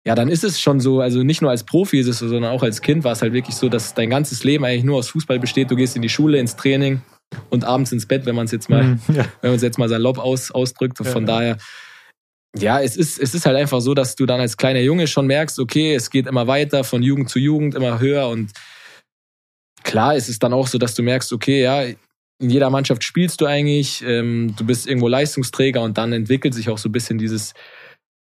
ja, 0.04 0.14
dann 0.16 0.28
ist 0.28 0.42
es 0.42 0.60
schon 0.60 0.80
so, 0.80 1.00
also 1.00 1.22
nicht 1.22 1.42
nur 1.42 1.50
als 1.50 1.64
Profi 1.64 2.00
ist 2.00 2.08
es 2.08 2.18
so, 2.18 2.28
sondern 2.28 2.50
auch 2.50 2.62
als 2.62 2.82
Kind 2.82 3.04
war 3.04 3.12
es 3.12 3.22
halt 3.22 3.32
wirklich 3.32 3.54
so, 3.54 3.68
dass 3.68 3.94
dein 3.94 4.10
ganzes 4.10 4.42
Leben 4.42 4.64
eigentlich 4.64 4.84
nur 4.84 4.96
aus 4.96 5.10
Fußball 5.10 5.38
besteht. 5.38 5.70
Du 5.70 5.76
gehst 5.76 5.94
in 5.96 6.02
die 6.02 6.08
Schule, 6.08 6.38
ins 6.38 6.56
Training 6.56 7.02
und 7.50 7.64
abends 7.64 7.92
ins 7.92 8.06
Bett, 8.06 8.26
wenn 8.26 8.34
man 8.34 8.46
es 8.46 8.52
jetzt 8.52 8.68
mal, 8.68 8.82
mhm, 8.82 9.00
ja. 9.08 9.26
wenn 9.42 9.50
man 9.50 9.56
es 9.56 9.62
jetzt 9.62 9.78
mal 9.78 9.88
salopp 9.88 10.18
aus, 10.18 10.50
ausdrückt. 10.50 10.98
Von 10.98 11.22
ja, 11.22 11.26
daher 11.26 11.58
ja, 12.60 12.80
es 12.80 12.96
ist, 12.96 13.18
es 13.18 13.34
ist 13.34 13.46
halt 13.46 13.56
einfach 13.56 13.80
so, 13.80 13.94
dass 13.94 14.16
du 14.16 14.26
dann 14.26 14.40
als 14.40 14.56
kleiner 14.56 14.80
Junge 14.80 15.06
schon 15.06 15.26
merkst, 15.26 15.58
okay, 15.58 15.94
es 15.94 16.10
geht 16.10 16.26
immer 16.26 16.46
weiter 16.46 16.84
von 16.84 17.02
Jugend 17.02 17.30
zu 17.30 17.38
Jugend, 17.38 17.74
immer 17.74 18.00
höher 18.00 18.28
und 18.28 18.52
klar 19.82 20.16
ist 20.16 20.28
es 20.28 20.38
dann 20.38 20.52
auch 20.52 20.66
so, 20.66 20.78
dass 20.78 20.94
du 20.94 21.02
merkst, 21.02 21.32
okay, 21.32 21.62
ja, 21.62 21.82
in 22.40 22.50
jeder 22.50 22.70
Mannschaft 22.70 23.02
spielst 23.02 23.40
du 23.40 23.46
eigentlich, 23.46 24.04
ähm, 24.06 24.54
du 24.56 24.64
bist 24.64 24.86
irgendwo 24.86 25.08
Leistungsträger 25.08 25.82
und 25.82 25.98
dann 25.98 26.12
entwickelt 26.12 26.54
sich 26.54 26.70
auch 26.70 26.78
so 26.78 26.88
ein 26.88 26.92
bisschen 26.92 27.18
dieses, 27.18 27.54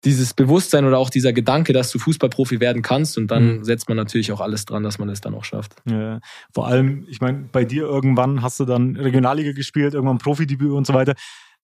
dieses 0.05 0.35
Bewusstsein 0.35 0.85
oder 0.85 0.99
auch 0.99 1.11
dieser 1.11 1.33
Gedanke, 1.33 1.73
dass 1.73 1.91
du 1.91 1.99
Fußballprofi 1.99 2.61
werden 2.61 2.83
kannst 2.83 3.19
und 3.19 3.29
dann 3.29 3.59
mhm. 3.59 3.65
setzt 3.65 3.89
man 3.89 3.97
natürlich 3.97 4.31
auch 4.31 4.41
alles 4.41 4.65
dran, 4.65 4.85
dass 4.85 4.99
man 4.99 5.09
es 5.09 5.21
dann 5.21 5.35
auch 5.35 5.45
schafft. 5.45 5.75
Ja, 5.91 6.21
vor 6.55 6.69
allem, 6.69 7.07
ich 7.09 7.21
meine, 7.21 7.49
bei 7.51 7.65
dir 7.65 7.83
irgendwann 7.83 8.43
hast 8.43 8.61
du 8.61 8.65
dann 8.65 8.95
Regionalliga 8.95 9.53
gespielt, 9.53 9.95
irgendwann 9.95 10.19
Profidebüt 10.19 10.71
und 10.71 10.87
so 10.87 10.95
weiter. 10.95 11.15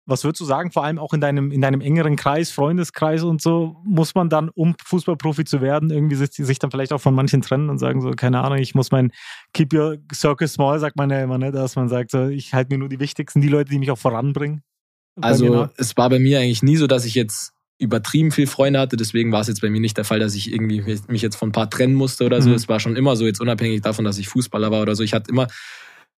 Was 0.06 0.25
würdest 0.25 0.41
du 0.41 0.44
sagen, 0.44 0.73
vor 0.73 0.85
allem 0.85 0.99
auch 0.99 1.12
in 1.12 1.20
deinem, 1.20 1.52
in 1.52 1.61
deinem 1.61 1.81
engeren 1.81 2.17
Kreis, 2.17 2.50
Freundeskreis 2.50 3.23
und 3.23 3.41
so, 3.41 3.76
muss 3.85 4.14
man 4.14 4.29
dann, 4.29 4.49
um 4.49 4.75
Fußballprofi 4.85 5.44
zu 5.44 5.61
werden, 5.61 5.91
irgendwie 5.91 6.17
sich, 6.17 6.31
sich 6.32 6.58
dann 6.58 6.70
vielleicht 6.70 6.93
auch 6.93 7.00
von 7.00 7.14
manchen 7.14 7.43
trennen 7.43 7.70
und 7.70 7.79
sagen 7.79 8.00
so, 8.00 8.11
keine 8.11 8.43
Ahnung, 8.43 8.58
ich 8.58 8.75
muss 8.75 8.91
mein 8.91 9.12
Keep 9.52 9.75
Your 9.75 9.99
Circle 10.12 10.49
Small, 10.49 10.79
sagt 10.81 10.97
man 10.97 11.11
ja 11.11 11.23
immer, 11.23 11.38
ne, 11.38 11.52
dass 11.52 11.76
man 11.76 11.88
sagt, 11.88 12.11
so, 12.11 12.26
ich 12.26 12.55
halte 12.55 12.75
mir 12.75 12.79
nur 12.79 12.88
die 12.88 12.99
wichtigsten, 12.99 13.41
die 13.41 13.49
Leute, 13.49 13.70
die 13.70 13.79
mich 13.79 13.91
auch 13.91 13.99
voranbringen. 13.99 14.62
Also 15.20 15.69
es 15.76 15.97
war 15.97 16.08
bei 16.08 16.19
mir 16.19 16.41
eigentlich 16.41 16.62
nie 16.62 16.76
so, 16.76 16.87
dass 16.87 17.05
ich 17.05 17.14
jetzt 17.14 17.53
übertrieben 17.79 18.31
viel 18.31 18.46
Freunde 18.46 18.79
hatte, 18.79 18.96
deswegen 18.96 19.32
war 19.32 19.41
es 19.41 19.49
jetzt 19.49 19.62
bei 19.62 19.70
mir 19.70 19.81
nicht 19.81 19.96
der 19.96 20.05
Fall, 20.05 20.19
dass 20.19 20.35
ich 20.35 20.53
irgendwie 20.53 20.82
mich 21.08 21.23
jetzt 21.23 21.37
von 21.37 21.49
ein 21.49 21.53
paar 21.53 21.70
trennen 21.70 21.94
musste 21.94 22.25
oder 22.25 22.43
so. 22.43 22.50
Mhm. 22.50 22.55
Es 22.55 22.69
war 22.69 22.79
schon 22.79 22.94
immer 22.94 23.17
so, 23.17 23.26
jetzt 23.26 23.41
unabhängig 23.41 23.81
davon, 23.81 24.05
dass 24.05 24.19
ich 24.19 24.29
Fußballer 24.29 24.70
war 24.70 24.82
oder 24.82 24.94
so. 24.94 25.03
Ich 25.03 25.14
hatte 25.14 25.31
immer 25.31 25.49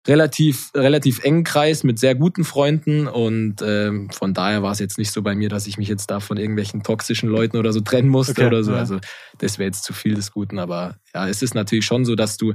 relativ, 0.07 0.71
relativ 0.75 1.23
engen 1.23 1.43
Kreis 1.43 1.83
mit 1.83 1.99
sehr 1.99 2.15
guten 2.15 2.43
Freunden 2.43 3.07
und 3.07 3.57
ähm, 3.61 4.09
von 4.09 4.33
daher 4.33 4.63
war 4.63 4.71
es 4.71 4.79
jetzt 4.79 4.97
nicht 4.97 5.11
so 5.11 5.21
bei 5.21 5.35
mir, 5.35 5.49
dass 5.49 5.67
ich 5.67 5.77
mich 5.77 5.87
jetzt 5.87 6.09
da 6.09 6.19
von 6.19 6.37
irgendwelchen 6.37 6.81
toxischen 6.81 7.29
Leuten 7.29 7.57
oder 7.57 7.71
so 7.71 7.81
trennen 7.81 8.09
musste 8.09 8.33
okay, 8.33 8.47
oder 8.47 8.63
so. 8.63 8.71
Ja. 8.71 8.79
Also 8.79 8.99
das 9.37 9.59
wäre 9.59 9.67
jetzt 9.67 9.83
zu 9.83 9.93
viel 9.93 10.15
des 10.15 10.31
Guten, 10.31 10.57
aber 10.57 10.95
ja, 11.13 11.27
es 11.27 11.43
ist 11.43 11.53
natürlich 11.53 11.85
schon 11.85 12.05
so, 12.05 12.15
dass 12.15 12.37
du 12.37 12.53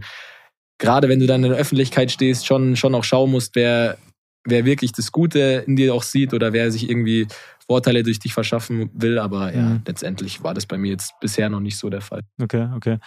gerade 0.78 1.08
wenn 1.08 1.20
du 1.20 1.26
dann 1.26 1.44
in 1.44 1.50
der 1.50 1.58
Öffentlichkeit 1.58 2.10
stehst, 2.10 2.46
schon, 2.46 2.76
schon 2.76 2.94
auch 2.94 3.04
schauen 3.04 3.31
musst, 3.31 3.54
wer, 3.54 3.98
wer 4.44 4.64
wirklich 4.64 4.93
das 4.93 5.12
Gute 5.12 5.64
in 5.66 5.76
dir 5.76 5.94
auch 5.94 6.02
sieht 6.02 6.34
oder 6.34 6.52
wer 6.52 6.70
sich 6.70 6.88
irgendwie 6.88 7.26
Vorteile 7.66 8.02
durch 8.02 8.19
dich 8.19 8.34
verschaffen 8.34 8.90
will. 8.94 9.19
Aber 9.19 9.54
ja, 9.54 9.62
mhm. 9.62 9.82
letztendlich 9.87 10.43
war 10.43 10.54
das 10.54 10.66
bei 10.66 10.78
mir 10.78 10.90
jetzt 10.90 11.15
bisher 11.20 11.48
noch 11.48 11.60
nicht 11.60 11.79
so 11.79 11.91
der 11.91 12.00
Fall. 12.00 12.22
Okay, 12.41 12.69
okay. 12.74 12.98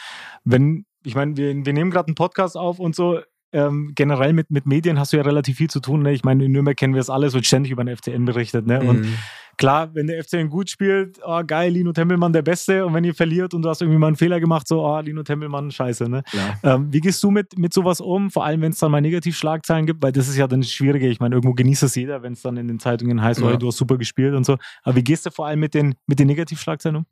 Wenn, 0.44 0.86
ich 1.04 1.16
meine, 1.16 1.38
wir, 1.38 1.54
wir 1.66 1.74
nehmen 1.74 1.92
gerade 1.92 2.08
einen 2.08 2.16
Podcast 2.16 2.58
auf 2.58 2.80
und 2.80 2.96
so 2.96 3.20
ähm, 3.52 3.94
generell 3.96 4.34
mit, 4.34 4.52
mit 4.52 4.66
Medien 4.66 5.00
hast 5.00 5.14
du 5.14 5.18
ja 5.18 5.24
relativ 5.24 5.58
viel 5.58 5.70
zu 5.70 5.80
tun. 5.80 6.04
Ne? 6.04 6.14
Ich 6.14 6.24
meine, 6.24 6.46
in 6.46 6.52
Nürnberg 6.52 6.78
kennen 6.78 6.94
wir 6.94 7.02
es 7.02 7.10
alle, 7.10 7.28
es 7.28 7.34
wird 7.34 7.46
ständig 7.46 7.72
über 7.72 7.84
den 7.84 7.96
FCN 7.96 8.26
berichtet. 8.26 8.68
Ne? 8.68 8.80
Und 8.82 9.02
mhm. 9.02 9.16
klar, 9.58 9.94
wenn 9.96 10.08
der 10.08 10.24
FCN 10.24 10.50
gut 10.50 10.70
spielt, 10.70 11.20
oh 11.26 11.42
geil, 11.46 11.72
Lino 11.72 11.92
Tempelmann 11.92 12.32
der 12.32 12.42
Beste. 12.42 12.86
Und 12.86 12.94
wenn 12.94 13.04
ihr 13.04 13.16
verliert 13.16 13.54
und 13.54 13.64
du 13.64 13.70
hast 13.70 13.82
irgendwie 13.82 13.98
mal 13.98 14.08
einen 14.08 14.16
Fehler 14.16 14.40
gemacht, 14.40 14.68
so, 14.68 14.86
oh, 14.86 15.00
Lino 15.00 15.24
Tempelmann, 15.24 15.72
scheiße. 15.72 16.08
Ne? 16.10 16.24
Ähm, 16.64 16.88
wie 16.92 17.00
gehst 17.00 17.24
du 17.24 17.32
mit, 17.32 17.58
mit 17.58 17.74
sowas 17.74 18.02
um? 18.02 18.30
Vor 18.30 18.46
allem, 18.46 18.62
wenn 18.62 18.72
es 18.72 18.80
dann 18.80 18.92
mal 18.92 19.02
Negativschlagzeilen 19.02 19.86
gibt, 19.86 20.04
weil 20.04 20.12
das 20.12 20.28
ist 20.28 20.38
ja 20.38 20.48
dann 20.48 20.62
das 20.62 20.72
Schwierige. 20.72 21.08
Ich 21.08 21.20
meine, 21.20 21.36
irgendwo 21.36 21.54
genießt 21.54 21.84
es 21.84 21.96
jeder, 21.96 22.22
wenn 22.22 22.34
es 22.34 22.42
dann 22.42 22.58
in 22.58 22.68
den 22.68 22.80
Zeitungen 22.80 23.22
heißt, 23.22 23.42
ja. 23.42 23.48
oh, 23.48 23.58
du 23.58 23.68
hast 23.68 23.78
super 23.78 23.98
gespielt 23.98 24.36
und 24.36 24.46
so. 24.46 24.58
Aber 24.84 24.96
wie 24.96 25.04
gehst 25.04 25.26
du 25.26 25.32
vor 25.32 25.48
allem 25.48 25.60
mit 25.60 25.74
den, 25.74 25.96
mit 26.06 26.20
den 26.20 26.28
Negativschlagzeilen 26.28 26.98
um? 26.98 27.06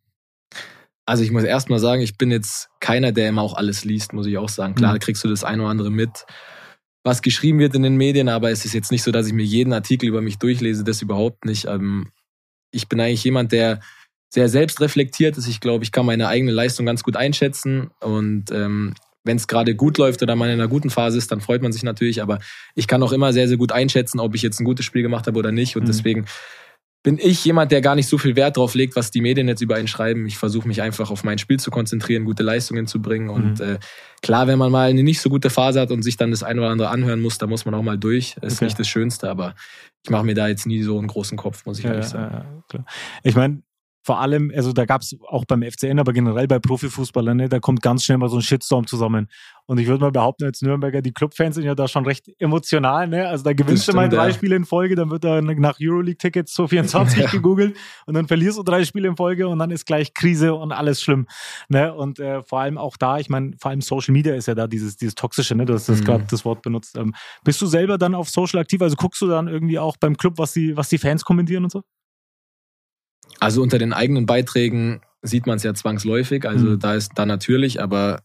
Also 1.08 1.24
ich 1.24 1.32
muss 1.32 1.44
erst 1.44 1.70
mal 1.70 1.80
sagen, 1.80 2.02
ich 2.02 2.18
bin 2.18 2.32
jetzt 2.32 2.70
keiner, 2.82 3.14
der 3.14 3.30
immer 3.30 3.42
auch 3.42 3.56
alles 3.56 3.86
liest, 3.86 4.12
muss 4.12 4.28
ich 4.28 4.38
auch 4.38 4.50
sagen. 4.50 4.76
Klar, 4.76 4.94
mhm. 4.94 5.00
kriegst 5.00 5.24
du 5.24 5.30
das 5.30 5.46
eine 5.46 5.62
oder 5.64 5.72
andere 5.72 5.90
mit, 5.90 6.26
was 7.04 7.22
geschrieben 7.22 7.60
wird 7.60 7.74
in 7.76 7.84
den 7.84 7.96
Medien, 7.96 8.28
aber 8.28 8.52
es 8.52 8.66
ist 8.66 8.74
jetzt 8.74 8.92
nicht 8.92 9.04
so, 9.04 9.12
dass 9.12 9.26
ich 9.26 9.34
mir 9.34 9.46
jeden 9.46 9.72
Artikel 9.72 10.10
über 10.10 10.22
mich 10.22 10.38
durchlese, 10.38 10.84
das 10.84 11.02
überhaupt 11.02 11.46
nicht. 11.46 11.66
Ähm, 11.66 12.12
ich 12.72 12.90
bin 12.90 13.00
eigentlich 13.00 13.24
jemand, 13.24 13.54
der 13.54 13.80
sehr 14.30 14.50
selbstreflektiert 14.50 15.38
ist. 15.38 15.48
Ich 15.48 15.62
glaube, 15.62 15.86
ich 15.86 15.94
kann 15.94 16.06
meine 16.06 16.28
eigene 16.28 16.52
Leistung 16.52 16.86
ganz 16.86 17.04
gut 17.04 17.16
einschätzen 17.16 17.90
und 18.02 18.52
ähm, 18.52 18.94
wenn 19.24 19.38
es 19.38 19.48
gerade 19.48 19.76
gut 19.76 19.98
läuft 19.98 20.22
oder 20.24 20.36
man 20.36 20.50
in 20.50 20.56
einer 20.56 20.68
guten 20.68 20.90
Phase 20.90 21.18
ist, 21.18 21.32
dann 21.32 21.40
freut 21.40 21.62
man 21.62 21.72
sich 21.72 21.84
natürlich. 21.84 22.22
Aber 22.22 22.40
ich 22.76 22.88
kann 22.88 23.04
auch 23.04 23.14
immer 23.14 23.32
sehr, 23.32 23.48
sehr 23.48 23.58
gut 23.58 23.72
einschätzen, 23.72 24.20
ob 24.20 24.36
ich 24.36 24.42
jetzt 24.42 24.60
ein 24.60 24.66
gutes 24.66 24.86
Spiel 24.86 25.04
gemacht 25.04 25.28
habe 25.28 25.40
oder 25.40 25.52
nicht. 25.54 25.78
Und 25.78 25.84
mhm. 25.84 25.88
deswegen 25.88 26.26
bin 27.08 27.20
ich 27.20 27.46
jemand, 27.46 27.72
der 27.72 27.80
gar 27.80 27.96
nicht 27.96 28.10
so 28.10 28.18
viel 28.18 28.36
Wert 28.36 28.58
drauf 28.58 28.76
legt, 28.76 28.98
was 28.98 29.12
die 29.12 29.22
Medien 29.22 29.48
jetzt 29.48 29.62
über 29.62 29.76
einen 29.76 29.88
schreiben. 29.88 30.26
Ich 30.26 30.38
versuche 30.38 30.68
mich 30.68 30.82
einfach 30.82 31.10
auf 31.10 31.24
mein 31.24 31.38
Spiel 31.38 31.58
zu 31.58 31.72
konzentrieren, 31.72 32.26
gute 32.26 32.44
Leistungen 32.44 32.86
zu 32.86 33.02
bringen. 33.02 33.30
Und 33.30 33.62
mhm. 33.62 33.66
äh, 33.66 33.80
klar, 34.22 34.48
wenn 34.48 34.60
man 34.60 34.74
mal 34.74 34.90
eine 34.90 35.04
nicht 35.04 35.22
so 35.22 35.30
gute 35.30 35.50
Phase 35.50 35.80
hat 35.80 35.90
und 35.92 36.04
sich 36.04 36.18
dann 36.18 36.32
das 36.32 36.44
eine 36.44 36.60
oder 36.60 36.70
andere 36.70 36.90
anhören 36.90 37.22
muss, 37.22 37.38
da 37.38 37.48
muss 37.48 37.64
man 37.64 37.74
auch 37.76 37.82
mal 37.82 37.98
durch. 37.98 38.36
Ist 38.42 38.58
okay. 38.58 38.66
nicht 38.66 38.78
das 38.78 38.90
Schönste, 38.90 39.30
aber 39.30 39.56
ich 40.04 40.10
mache 40.10 40.26
mir 40.26 40.36
da 40.36 40.50
jetzt 40.50 40.68
nie 40.68 40.84
so 40.84 40.98
einen 40.98 41.08
großen 41.08 41.38
Kopf, 41.38 41.66
muss 41.66 41.80
ich 41.80 41.86
ehrlich 41.86 42.08
sagen. 42.08 42.64
Ja, 42.74 42.84
ich 43.24 43.36
meine, 43.36 43.62
vor 44.08 44.22
allem, 44.22 44.54
also 44.56 44.72
da 44.72 44.86
gab 44.86 45.02
es 45.02 45.18
auch 45.28 45.44
beim 45.44 45.62
FCN, 45.62 46.00
aber 46.00 46.14
generell 46.14 46.48
bei 46.48 46.60
Profifußballern, 46.60 47.36
ne, 47.36 47.50
da 47.50 47.60
kommt 47.60 47.82
ganz 47.82 48.06
schnell 48.06 48.18
mal 48.18 48.30
so 48.30 48.38
ein 48.38 48.42
Shitstorm 48.42 48.88
zusammen. 48.88 49.28
Und 49.66 49.80
ich 49.80 49.88
würde 49.88 50.00
mal 50.00 50.14
behaupten, 50.14 50.46
als 50.46 50.62
Nürnberger, 50.62 51.02
die 51.02 51.12
Clubfans 51.12 51.56
sind 51.56 51.66
ja 51.66 51.76
da 51.76 51.90
schon 51.90 52.06
recht 52.06 52.30
emotional. 52.40 53.10
Ne? 53.10 53.28
Also 53.28 53.44
da 53.44 53.52
gewinnst 53.52 53.84
stimmt, 53.84 53.96
du 53.96 54.02
mal 54.04 54.08
drei 54.08 54.28
ja. 54.28 54.34
Spiele 54.34 54.56
in 54.56 54.64
Folge, 54.64 54.96
dann 54.96 55.10
wird 55.10 55.26
da 55.26 55.42
nach 55.42 55.76
Euroleague-Tickets 55.82 56.54
so 56.54 56.68
24 56.70 57.20
ja. 57.20 57.30
gegoogelt 57.30 57.76
und 58.06 58.14
dann 58.14 58.30
verlierst 58.30 58.58
du 58.58 58.64
drei 58.64 58.86
Spiele 58.86 59.10
in 59.10 59.18
Folge 59.18 59.46
und 59.46 59.60
dann 59.60 59.72
ist 59.72 59.86
gleich 59.86 60.14
Krise 60.14 60.54
und 60.54 60.72
alles 60.72 61.02
schlimm. 61.02 61.28
Ne? 61.68 61.94
Und 61.94 62.18
äh, 62.20 62.44
vor 62.44 62.62
allem 62.62 62.78
auch 62.78 62.96
da, 62.96 63.18
ich 63.18 63.28
meine, 63.28 63.58
vor 63.60 63.72
allem 63.72 63.82
Social 63.82 64.14
Media 64.14 64.36
ist 64.36 64.48
ja 64.48 64.56
da 64.56 64.68
dieses, 64.68 64.96
dieses 64.96 65.16
Toxische, 65.16 65.54
ne? 65.54 65.66
du 65.66 65.74
hast 65.74 65.90
das 65.90 66.00
mhm. 66.00 66.06
gerade 66.06 66.24
das 66.30 66.46
Wort 66.46 66.62
benutzt. 66.62 66.96
Ähm, 66.96 67.14
bist 67.44 67.62
du 67.62 67.66
selber 67.66 67.98
dann 67.98 68.16
auf 68.16 68.30
Social 68.30 68.62
aktiv? 68.62 68.82
Also 68.82 68.96
guckst 68.96 69.22
du 69.22 69.28
dann 69.28 69.50
irgendwie 69.50 69.80
auch 69.80 69.98
beim 69.98 70.16
Club, 70.16 70.38
was 70.38 70.54
die, 70.54 70.78
was 70.78 70.88
die 70.88 70.98
Fans 70.98 71.26
kommentieren 71.26 71.66
und 71.66 71.74
so? 71.74 71.84
Also 73.40 73.62
unter 73.62 73.78
den 73.78 73.94
eigenen 73.94 74.26
Beiträgen 74.26 75.02
sieht 75.22 75.46
man 75.46 75.58
es 75.58 75.64
ja 75.64 75.74
zwangsläufig. 75.74 76.48
Also 76.48 76.66
mhm. 76.66 76.80
da 76.80 76.96
ist 76.96 77.12
da 77.16 77.26
natürlich, 77.26 77.82
aber 77.82 78.22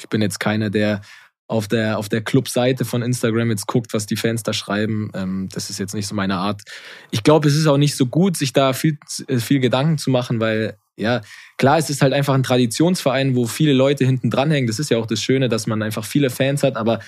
ich 0.00 0.08
bin 0.08 0.22
jetzt 0.22 0.40
keiner, 0.40 0.70
der 0.70 1.00
auf 1.48 1.68
der, 1.68 1.98
auf 1.98 2.08
der 2.08 2.22
Clubseite 2.22 2.84
von 2.84 3.02
Instagram 3.02 3.50
jetzt 3.50 3.66
guckt, 3.66 3.92
was 3.92 4.06
die 4.06 4.16
Fans 4.16 4.42
da 4.42 4.52
schreiben. 4.52 5.10
Ähm, 5.14 5.48
das 5.52 5.68
ist 5.68 5.78
jetzt 5.78 5.94
nicht 5.94 6.06
so 6.06 6.14
meine 6.14 6.36
Art. 6.36 6.62
Ich 7.10 7.22
glaube, 7.22 7.48
es 7.48 7.56
ist 7.56 7.66
auch 7.66 7.76
nicht 7.76 7.94
so 7.94 8.06
gut, 8.06 8.36
sich 8.36 8.52
da 8.52 8.72
viel, 8.72 8.98
viel 9.38 9.60
Gedanken 9.60 9.98
zu 9.98 10.10
machen, 10.10 10.40
weil 10.40 10.78
ja, 10.96 11.20
klar, 11.58 11.78
es 11.78 11.90
ist 11.90 12.02
halt 12.02 12.12
einfach 12.12 12.34
ein 12.34 12.42
Traditionsverein, 12.42 13.34
wo 13.34 13.46
viele 13.46 13.72
Leute 13.72 14.04
hinten 14.04 14.30
dranhängen. 14.30 14.66
Das 14.66 14.78
ist 14.78 14.90
ja 14.90 14.98
auch 14.98 15.06
das 15.06 15.22
Schöne, 15.22 15.48
dass 15.48 15.66
man 15.66 15.82
einfach 15.82 16.04
viele 16.04 16.30
Fans 16.30 16.62
hat, 16.62 16.76
aber 16.76 17.00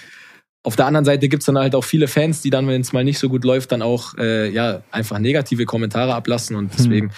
auf 0.64 0.76
der 0.76 0.86
anderen 0.86 1.04
Seite 1.04 1.28
gibt's 1.28 1.46
dann 1.46 1.58
halt 1.58 1.74
auch 1.74 1.84
viele 1.84 2.08
Fans, 2.08 2.40
die 2.40 2.50
dann, 2.50 2.66
wenn 2.66 2.80
es 2.80 2.92
mal 2.92 3.04
nicht 3.04 3.18
so 3.18 3.28
gut 3.28 3.44
läuft, 3.44 3.70
dann 3.70 3.82
auch 3.82 4.14
äh, 4.16 4.48
ja 4.48 4.82
einfach 4.90 5.18
negative 5.18 5.66
Kommentare 5.66 6.14
ablassen. 6.14 6.56
Und 6.56 6.72
deswegen 6.72 7.08
hm. 7.08 7.14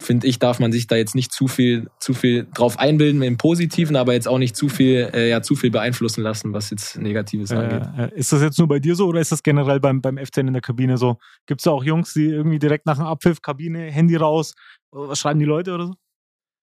finde 0.00 0.26
ich, 0.26 0.38
darf 0.38 0.60
man 0.60 0.72
sich 0.72 0.86
da 0.86 0.96
jetzt 0.96 1.14
nicht 1.14 1.30
zu 1.30 1.46
viel, 1.46 1.90
zu 2.00 2.14
viel 2.14 2.46
drauf 2.54 2.78
einbilden 2.78 3.20
im 3.22 3.36
Positiven, 3.36 3.96
aber 3.96 4.14
jetzt 4.14 4.26
auch 4.26 4.38
nicht 4.38 4.56
zu 4.56 4.70
viel, 4.70 5.10
äh, 5.12 5.28
ja, 5.28 5.42
zu 5.42 5.56
viel 5.56 5.70
beeinflussen 5.70 6.22
lassen, 6.22 6.54
was 6.54 6.70
jetzt 6.70 6.96
Negatives 6.96 7.50
äh, 7.50 7.56
angeht. 7.56 8.12
Ist 8.14 8.32
das 8.32 8.40
jetzt 8.40 8.58
nur 8.58 8.66
bei 8.66 8.78
dir 8.78 8.96
so 8.96 9.08
oder 9.08 9.20
ist 9.20 9.30
das 9.30 9.42
generell 9.42 9.78
beim, 9.78 10.00
beim 10.00 10.16
F10 10.16 10.46
in 10.46 10.52
der 10.54 10.62
Kabine 10.62 10.96
so? 10.96 11.18
Gibt's 11.46 11.64
da 11.64 11.70
auch 11.70 11.84
Jungs, 11.84 12.14
die 12.14 12.30
irgendwie 12.30 12.58
direkt 12.58 12.86
nach 12.86 12.96
dem 12.96 13.06
Abpfiff 13.06 13.42
Kabine, 13.42 13.90
Handy 13.90 14.16
raus, 14.16 14.54
was 14.90 15.18
schreiben 15.18 15.38
die 15.38 15.44
Leute 15.44 15.74
oder 15.74 15.88
so? 15.88 15.94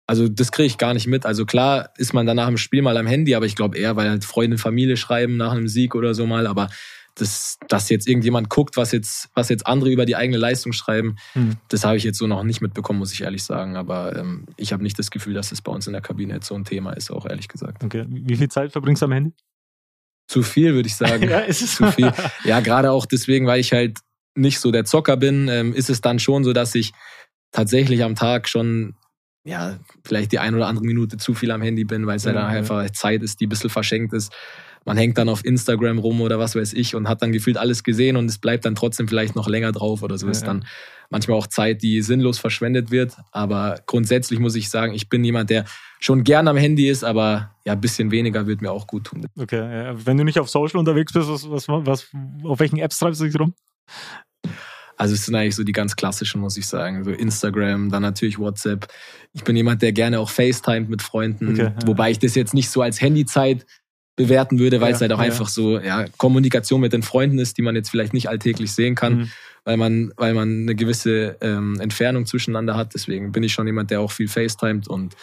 Also 0.06 0.28
das 0.28 0.52
kriege 0.52 0.66
ich 0.66 0.78
gar 0.78 0.94
nicht 0.94 1.06
mit. 1.06 1.24
Also 1.24 1.46
klar 1.46 1.90
ist 1.96 2.12
man 2.12 2.26
danach 2.26 2.48
im 2.48 2.58
Spiel 2.58 2.82
mal 2.82 2.96
am 2.96 3.06
Handy, 3.06 3.34
aber 3.34 3.46
ich 3.46 3.56
glaube 3.56 3.78
eher, 3.78 3.96
weil 3.96 4.10
halt 4.10 4.24
Freunde, 4.24 4.58
Familie 4.58 4.96
schreiben 4.96 5.36
nach 5.36 5.52
einem 5.52 5.68
Sieg 5.68 5.94
oder 5.94 6.14
so 6.14 6.26
mal. 6.26 6.46
Aber 6.46 6.68
das, 7.14 7.58
dass 7.68 7.88
jetzt 7.88 8.08
irgendjemand 8.08 8.48
guckt, 8.48 8.76
was 8.76 8.92
jetzt, 8.92 9.28
was 9.34 9.48
jetzt 9.48 9.66
andere 9.66 9.90
über 9.90 10.06
die 10.06 10.16
eigene 10.16 10.38
Leistung 10.38 10.72
schreiben, 10.72 11.16
hm. 11.34 11.56
das 11.68 11.84
habe 11.84 11.96
ich 11.96 12.04
jetzt 12.04 12.18
so 12.18 12.26
noch 12.26 12.42
nicht 12.42 12.60
mitbekommen, 12.60 12.98
muss 12.98 13.12
ich 13.12 13.22
ehrlich 13.22 13.44
sagen. 13.44 13.76
Aber 13.76 14.16
ähm, 14.16 14.46
ich 14.56 14.72
habe 14.72 14.82
nicht 14.82 14.98
das 14.98 15.10
Gefühl, 15.10 15.34
dass 15.34 15.52
es 15.52 15.62
bei 15.62 15.70
uns 15.70 15.86
in 15.86 15.92
der 15.92 16.02
Kabine 16.02 16.34
jetzt 16.34 16.46
so 16.46 16.54
ein 16.54 16.64
Thema 16.64 16.92
ist, 16.92 17.10
auch 17.10 17.26
ehrlich 17.26 17.48
gesagt. 17.48 17.84
Okay. 17.84 18.06
Wie 18.08 18.36
viel 18.36 18.48
Zeit 18.48 18.72
verbringst 18.72 19.02
du 19.02 19.06
am 19.06 19.12
Handy? 19.12 19.32
Zu 20.26 20.42
viel, 20.42 20.74
würde 20.74 20.88
ich 20.88 20.96
sagen. 20.96 21.22
ja, 21.28 21.40
ist 21.40 21.62
es 21.62 21.76
zu 21.76 21.90
viel. 21.92 22.12
Ja, 22.44 22.60
gerade 22.60 22.90
auch 22.90 23.06
deswegen, 23.06 23.46
weil 23.46 23.60
ich 23.60 23.72
halt 23.72 23.98
nicht 24.34 24.60
so 24.60 24.70
der 24.70 24.86
Zocker 24.86 25.16
bin, 25.16 25.48
ähm, 25.48 25.74
ist 25.74 25.90
es 25.90 26.00
dann 26.00 26.18
schon 26.18 26.44
so, 26.44 26.54
dass 26.54 26.74
ich 26.74 26.92
tatsächlich 27.50 28.02
am 28.02 28.14
Tag 28.14 28.48
schon 28.48 28.94
ja, 29.44 29.78
vielleicht 30.04 30.32
die 30.32 30.38
ein 30.38 30.54
oder 30.54 30.66
andere 30.66 30.84
Minute 30.84 31.16
zu 31.16 31.34
viel 31.34 31.50
am 31.50 31.62
Handy 31.62 31.84
bin, 31.84 32.06
weil 32.06 32.16
es 32.16 32.24
ja, 32.24 32.32
dann 32.32 32.46
einfach 32.46 32.88
Zeit 32.90 33.22
ist, 33.22 33.40
die 33.40 33.46
ein 33.46 33.48
bisschen 33.48 33.70
verschenkt 33.70 34.12
ist. 34.12 34.32
Man 34.84 34.96
hängt 34.96 35.16
dann 35.18 35.28
auf 35.28 35.44
Instagram 35.44 35.98
rum 35.98 36.20
oder 36.20 36.38
was 36.38 36.56
weiß 36.56 36.72
ich 36.72 36.94
und 36.94 37.08
hat 37.08 37.22
dann 37.22 37.32
gefühlt 37.32 37.56
alles 37.56 37.84
gesehen 37.84 38.16
und 38.16 38.26
es 38.26 38.38
bleibt 38.38 38.64
dann 38.64 38.74
trotzdem 38.74 39.06
vielleicht 39.06 39.36
noch 39.36 39.48
länger 39.48 39.70
drauf 39.70 40.02
oder 40.02 40.18
so. 40.18 40.26
Ja, 40.26 40.32
ist 40.32 40.44
dann 40.46 40.64
manchmal 41.08 41.38
auch 41.38 41.46
Zeit, 41.46 41.82
die 41.82 42.02
sinnlos 42.02 42.38
verschwendet 42.38 42.90
wird. 42.90 43.16
Aber 43.30 43.80
grundsätzlich 43.86 44.40
muss 44.40 44.56
ich 44.56 44.70
sagen, 44.70 44.92
ich 44.92 45.08
bin 45.08 45.22
jemand, 45.22 45.50
der 45.50 45.66
schon 46.00 46.24
gern 46.24 46.48
am 46.48 46.56
Handy 46.56 46.88
ist, 46.88 47.04
aber 47.04 47.54
ja, 47.64 47.74
ein 47.74 47.80
bisschen 47.80 48.10
weniger 48.10 48.48
wird 48.48 48.60
mir 48.60 48.72
auch 48.72 48.88
gut 48.88 49.04
tun. 49.04 49.26
Okay, 49.38 49.94
wenn 50.04 50.16
du 50.16 50.24
nicht 50.24 50.40
auf 50.40 50.48
Social 50.48 50.80
unterwegs 50.80 51.12
bist, 51.12 51.28
was, 51.28 51.48
was, 51.48 51.68
was, 51.68 52.08
auf 52.42 52.58
welchen 52.58 52.78
Apps 52.78 52.98
treibst 52.98 53.20
du 53.20 53.26
dich 53.26 53.38
rum? 53.38 53.54
Also 55.02 55.14
es 55.14 55.26
sind 55.26 55.34
eigentlich 55.34 55.56
so 55.56 55.64
die 55.64 55.72
ganz 55.72 55.96
klassischen, 55.96 56.40
muss 56.40 56.56
ich 56.56 56.64
sagen. 56.68 57.02
So 57.02 57.10
Instagram, 57.10 57.90
dann 57.90 58.02
natürlich 58.02 58.38
WhatsApp. 58.38 58.86
Ich 59.32 59.42
bin 59.42 59.56
jemand, 59.56 59.82
der 59.82 59.90
gerne 59.90 60.20
auch 60.20 60.30
FaceTime 60.30 60.86
mit 60.86 61.02
Freunden, 61.02 61.48
okay, 61.48 61.72
ja. 61.76 61.86
wobei 61.86 62.12
ich 62.12 62.20
das 62.20 62.36
jetzt 62.36 62.54
nicht 62.54 62.70
so 62.70 62.82
als 62.82 63.00
Handyzeit 63.00 63.66
bewerten 64.14 64.60
würde, 64.60 64.80
weil 64.80 64.90
ja, 64.90 64.94
es 64.94 65.00
halt 65.00 65.12
auch 65.12 65.18
ja. 65.18 65.24
einfach 65.24 65.48
so 65.48 65.80
ja, 65.80 66.04
Kommunikation 66.18 66.80
mit 66.80 66.92
den 66.92 67.02
Freunden 67.02 67.40
ist, 67.40 67.58
die 67.58 67.62
man 67.62 67.74
jetzt 67.74 67.90
vielleicht 67.90 68.12
nicht 68.12 68.28
alltäglich 68.28 68.70
sehen 68.70 68.94
kann, 68.94 69.16
mhm. 69.16 69.30
weil 69.64 69.76
man 69.76 70.12
weil 70.16 70.34
man 70.34 70.62
eine 70.62 70.76
gewisse 70.76 71.36
ähm, 71.40 71.80
Entfernung 71.80 72.24
zwischeneinander 72.24 72.76
hat. 72.76 72.94
Deswegen 72.94 73.32
bin 73.32 73.42
ich 73.42 73.52
schon 73.52 73.66
jemand, 73.66 73.90
der 73.90 74.00
auch 74.02 74.12
viel 74.12 74.28
FaceTimet 74.28 74.86
und 74.86 75.16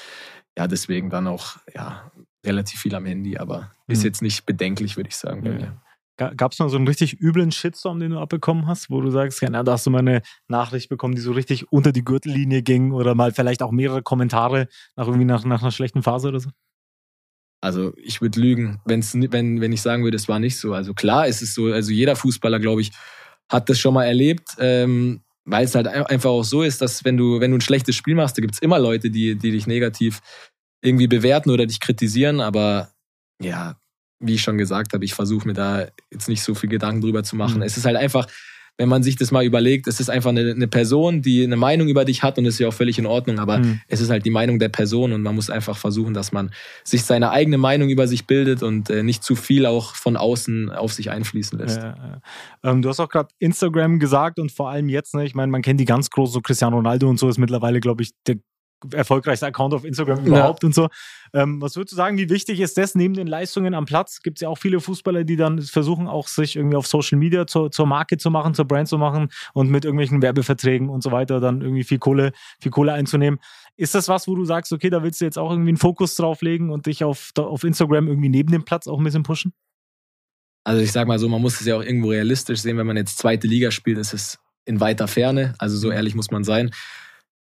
ja 0.58 0.68
deswegen 0.68 1.10
dann 1.10 1.26
auch 1.26 1.56
ja 1.74 2.12
relativ 2.46 2.82
viel 2.82 2.96
am 2.96 3.06
Handy, 3.06 3.38
aber 3.38 3.72
mhm. 3.88 3.94
ist 3.94 4.04
jetzt 4.04 4.22
nicht 4.22 4.46
bedenklich, 4.46 4.98
würde 4.98 5.08
ich 5.08 5.16
sagen. 5.16 5.42
Bei 5.42 5.52
mir. 5.52 5.82
Gab 6.20 6.52
es 6.52 6.60
mal 6.60 6.70
so 6.70 6.76
einen 6.76 6.88
richtig 6.88 7.22
üblen 7.22 7.52
Shitstorm, 7.52 8.00
den 8.00 8.12
du 8.12 8.20
abbekommen 8.20 8.68
hast, 8.68 8.90
wo 8.90 9.00
du 9.00 9.10
sagst, 9.10 9.42
ja, 9.42 9.50
da 9.50 9.72
hast 9.72 9.86
du 9.86 9.90
mal 9.90 10.00
eine 10.00 10.22
Nachricht 10.50 10.90
bekommen, 10.90 11.16
die 11.16 11.22
so 11.22 11.32
richtig 11.32 11.72
unter 11.72 11.94
die 11.94 12.04
Gürtellinie 12.04 12.62
ging 12.62 12.92
oder 12.92 13.16
mal 13.16 13.32
vielleicht 13.32 13.64
auch 13.64 13.72
mehrere 13.72 14.04
Kommentare 14.04 14.68
nach 14.98 15.08
irgendwie 15.08 15.26
nach, 15.26 15.46
nach 15.46 15.62
einer 15.62 15.72
schlechten 15.72 16.04
Phase 16.04 16.28
oder 16.28 16.42
so? 16.42 16.50
Also 17.62 17.94
ich 17.98 18.22
würde 18.22 18.40
lügen, 18.40 18.80
wenn's, 18.86 19.14
wenn, 19.16 19.62
wenn 19.62 19.72
ich 19.72 19.82
sagen 19.82 20.04
würde, 20.04 20.18
es 20.18 20.28
war 20.28 20.40
nicht 20.40 20.58
so. 20.58 20.74
Also 20.74 20.94
klar 20.94 21.28
ist 21.28 21.42
es 21.42 21.54
so, 21.54 21.66
also 21.66 21.92
jeder 21.92 22.16
Fußballer, 22.16 22.60
glaube 22.60 22.82
ich, 22.82 22.92
hat 23.50 23.70
das 23.70 23.80
schon 23.80 23.94
mal 23.94 24.06
erlebt, 24.06 24.50
ähm, 24.60 25.22
weil 25.46 25.66
es 25.66 25.76
halt 25.76 25.88
einfach 25.88 26.30
auch 26.30 26.44
so 26.44 26.64
ist, 26.64 26.82
dass 26.82 27.04
wenn 27.04 27.18
du, 27.18 27.40
wenn 27.40 27.52
du 27.52 27.58
ein 27.58 27.62
schlechtes 27.62 27.96
Spiel 27.96 28.16
machst, 28.16 28.38
da 28.38 28.42
gibt 28.42 28.54
es 28.54 28.62
immer 28.62 28.80
Leute, 28.80 29.10
die, 29.10 29.36
die 29.36 29.52
dich 29.52 29.68
negativ 29.68 30.22
irgendwie 30.82 31.08
bewerten 31.08 31.50
oder 31.50 31.66
dich 31.66 31.80
kritisieren, 31.80 32.40
aber 32.40 32.92
ja, 33.42 33.76
wie 34.20 34.36
ich 34.36 34.42
schon 34.42 34.58
gesagt 34.58 34.94
habe, 34.94 35.06
ich 35.06 35.14
versuche 35.14 35.48
mir 35.48 35.54
da 35.54 35.88
jetzt 36.12 36.28
nicht 36.28 36.44
so 36.44 36.56
viel 36.56 36.70
Gedanken 36.70 37.02
drüber 37.02 37.24
zu 37.24 37.36
machen. 37.36 37.58
Mhm. 37.58 37.64
Es 37.64 37.78
ist 37.78 37.86
halt 37.86 37.96
einfach, 37.96 38.28
wenn 38.80 38.90
man 38.90 39.04
sich 39.04 39.18
das 39.18 39.32
mal 39.32 39.44
überlegt, 39.44 39.88
es 39.88 40.00
ist 40.00 40.10
einfach 40.10 40.30
eine, 40.30 40.52
eine, 40.52 40.68
Person, 40.68 41.22
die 41.22 41.44
eine 41.44 41.58
Meinung 41.58 41.90
über 41.90 42.06
dich 42.06 42.24
hat 42.24 42.38
und 42.38 42.46
das 42.46 42.56
ist 42.56 42.60
ja 42.60 42.70
auch 42.70 42.74
völlig 42.74 42.98
in 42.98 43.06
Ordnung, 43.06 43.38
aber 43.38 43.60
mhm. 43.60 43.82
es 43.90 44.00
ist 44.00 44.10
halt 44.10 44.26
die 44.26 44.30
Meinung 44.30 44.58
der 44.58 44.70
Person 44.70 45.12
und 45.12 45.22
man 45.22 45.36
muss 45.36 45.50
einfach 45.50 45.78
versuchen, 45.78 46.14
dass 46.14 46.32
man 46.32 46.52
sich 46.86 47.04
seine 47.04 47.32
eigene 47.32 47.58
Meinung 47.58 47.90
über 47.90 48.08
sich 48.08 48.26
bildet 48.26 48.64
und 48.64 48.90
äh, 48.90 49.04
nicht 49.04 49.22
zu 49.22 49.36
viel 49.36 49.66
auch 49.66 49.96
von 49.96 50.16
außen 50.16 50.72
auf 50.72 50.94
sich 50.94 51.12
einfließen 51.12 51.60
lässt. 51.60 51.78
Ja, 51.78 51.96
ja. 52.64 52.72
Ähm, 52.72 52.82
du 52.82 52.88
hast 52.88 53.02
auch 53.02 53.10
gerade 53.10 53.28
Instagram 53.40 54.00
gesagt 54.00 54.40
und 54.40 54.50
vor 54.50 54.70
allem 54.70 54.88
jetzt, 54.88 55.14
ne, 55.14 55.26
ich 55.26 55.36
meine, 55.36 55.52
man 55.52 55.62
kennt 55.62 55.82
die 55.82 55.86
ganz 55.86 56.10
großen, 56.10 56.34
so 56.34 56.42
Cristiano 56.42 56.78
Ronaldo 56.78 57.10
und 57.10 57.20
so 57.20 57.28
ist 57.28 57.38
mittlerweile, 57.38 57.82
glaube 57.82 58.04
ich, 58.04 58.12
der 58.28 58.38
erfolgreichster 58.94 59.48
Account 59.48 59.74
auf 59.74 59.86
Instagram 59.86 60.26
überhaupt 60.26 60.64
ja. 60.64 60.68
und 60.68 60.76
so. 60.76 60.88
Ähm, 61.34 61.62
was 61.62 61.76
würdest 61.76 61.94
du 61.94 61.96
sagen, 61.96 62.18
wie 62.18 62.30
wichtig 62.30 62.60
ist 62.60 62.78
das 62.78 62.96
neben 62.96 63.14
den 63.14 63.28
Leistungen 63.28 63.74
am 63.74 63.86
Platz? 63.86 64.22
Gibt 64.22 64.38
es 64.38 64.42
ja 64.42 64.50
auch 64.50 64.58
viele 64.58 64.80
Fußballer, 64.80 65.24
die 65.24 65.36
dann 65.36 65.62
versuchen, 65.62 66.08
auch 66.08 66.28
sich 66.28 66.56
irgendwie 66.56 66.78
auf 66.78 66.88
Social 66.88 67.18
Media 67.18 67.46
zur, 67.46 67.72
zur 67.72 67.86
Marke 67.86 68.18
zu 68.18 68.32
machen, 68.32 68.54
zur 68.54 68.66
Brand 68.66 68.88
zu 68.88 68.98
machen 68.98 69.30
und 69.54 69.70
mit 69.70 69.86
irgendwelchen 69.86 70.22
Werbeverträgen 70.22 70.90
und 70.90 71.04
so 71.04 71.12
weiter 71.12 71.40
dann 71.40 71.62
irgendwie 71.62 71.84
viel 71.84 72.00
Kohle, 72.00 72.32
viel 72.60 72.72
Kohle 72.72 72.94
einzunehmen. 72.94 73.40
Ist 73.76 73.96
das 73.96 74.08
was, 74.08 74.28
wo 74.28 74.36
du 74.36 74.46
sagst, 74.46 74.74
okay, 74.74 74.90
da 74.90 75.04
willst 75.04 75.22
du 75.22 75.26
jetzt 75.26 75.38
auch 75.38 75.52
irgendwie 75.52 75.70
einen 75.70 75.78
Fokus 75.78 76.16
drauf 76.16 76.42
legen 76.42 76.70
und 76.70 76.86
dich 76.86 77.04
auf, 77.04 77.32
auf 77.38 77.64
Instagram 77.64 78.08
irgendwie 78.08 78.30
neben 78.30 78.52
dem 78.52 78.66
Platz 78.66 78.88
auch 78.88 78.98
ein 78.98 79.04
bisschen 79.04 79.24
pushen? 79.24 79.54
Also 80.64 80.82
ich 80.82 80.92
sag 80.92 81.08
mal 81.08 81.20
so, 81.20 81.28
man 81.30 81.42
muss 81.42 81.60
es 81.60 81.68
ja 81.68 81.78
auch 81.78 81.84
irgendwo 81.84 82.10
realistisch 82.10 82.60
sehen, 82.60 82.78
wenn 82.78 82.88
man 82.88 82.98
jetzt 82.98 83.18
zweite 83.18 83.48
Liga 83.48 83.72
spielt, 83.72 83.98
ist 83.98 84.14
es 84.14 84.40
in 84.66 84.80
weiter 84.80 85.08
Ferne. 85.08 85.56
Also 85.58 85.78
so 85.78 85.92
ehrlich 85.92 86.16
muss 86.16 86.32
man 86.32 86.44
sein. 86.44 86.72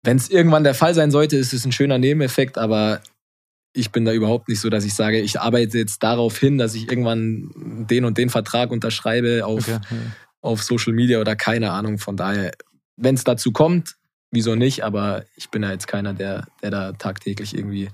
Wenn 0.02 0.16
es 0.16 0.30
irgendwann 0.30 0.64
der 0.64 0.74
Fall 0.74 0.94
sein 0.94 1.10
sollte, 1.10 1.36
ist 1.36 1.52
es 1.52 1.64
ein 1.64 1.72
schöner 1.72 1.98
Nebeneffekt, 1.98 2.56
aber 2.58 3.00
ich 3.72 3.90
bin 3.90 4.04
da 4.04 4.12
überhaupt 4.12 4.48
nicht 4.48 4.60
so, 4.60 4.70
dass 4.70 4.84
ich 4.84 4.94
sage, 4.94 5.20
ich 5.20 5.40
arbeite 5.40 5.78
jetzt 5.78 6.02
darauf 6.02 6.38
hin, 6.38 6.58
dass 6.58 6.74
ich 6.74 6.88
irgendwann 6.88 7.86
den 7.88 8.04
und 8.04 8.18
den 8.18 8.30
Vertrag 8.30 8.70
unterschreibe 8.70 9.44
auf, 9.44 9.68
okay. 9.68 9.80
auf 10.40 10.62
Social 10.62 10.92
Media 10.92 11.20
oder 11.20 11.36
keine 11.36 11.70
Ahnung. 11.70 11.98
Von 11.98 12.16
daher, 12.16 12.52
wenn 12.96 13.14
es 13.14 13.24
dazu 13.24 13.52
kommt, 13.52 13.96
wieso 14.30 14.54
nicht? 14.54 14.84
Aber 14.84 15.24
ich 15.36 15.50
bin 15.50 15.62
ja 15.62 15.70
jetzt 15.70 15.86
keiner, 15.86 16.14
der, 16.14 16.46
der 16.62 16.70
da 16.70 16.92
tagtäglich 16.92 17.56
irgendwie 17.56 17.88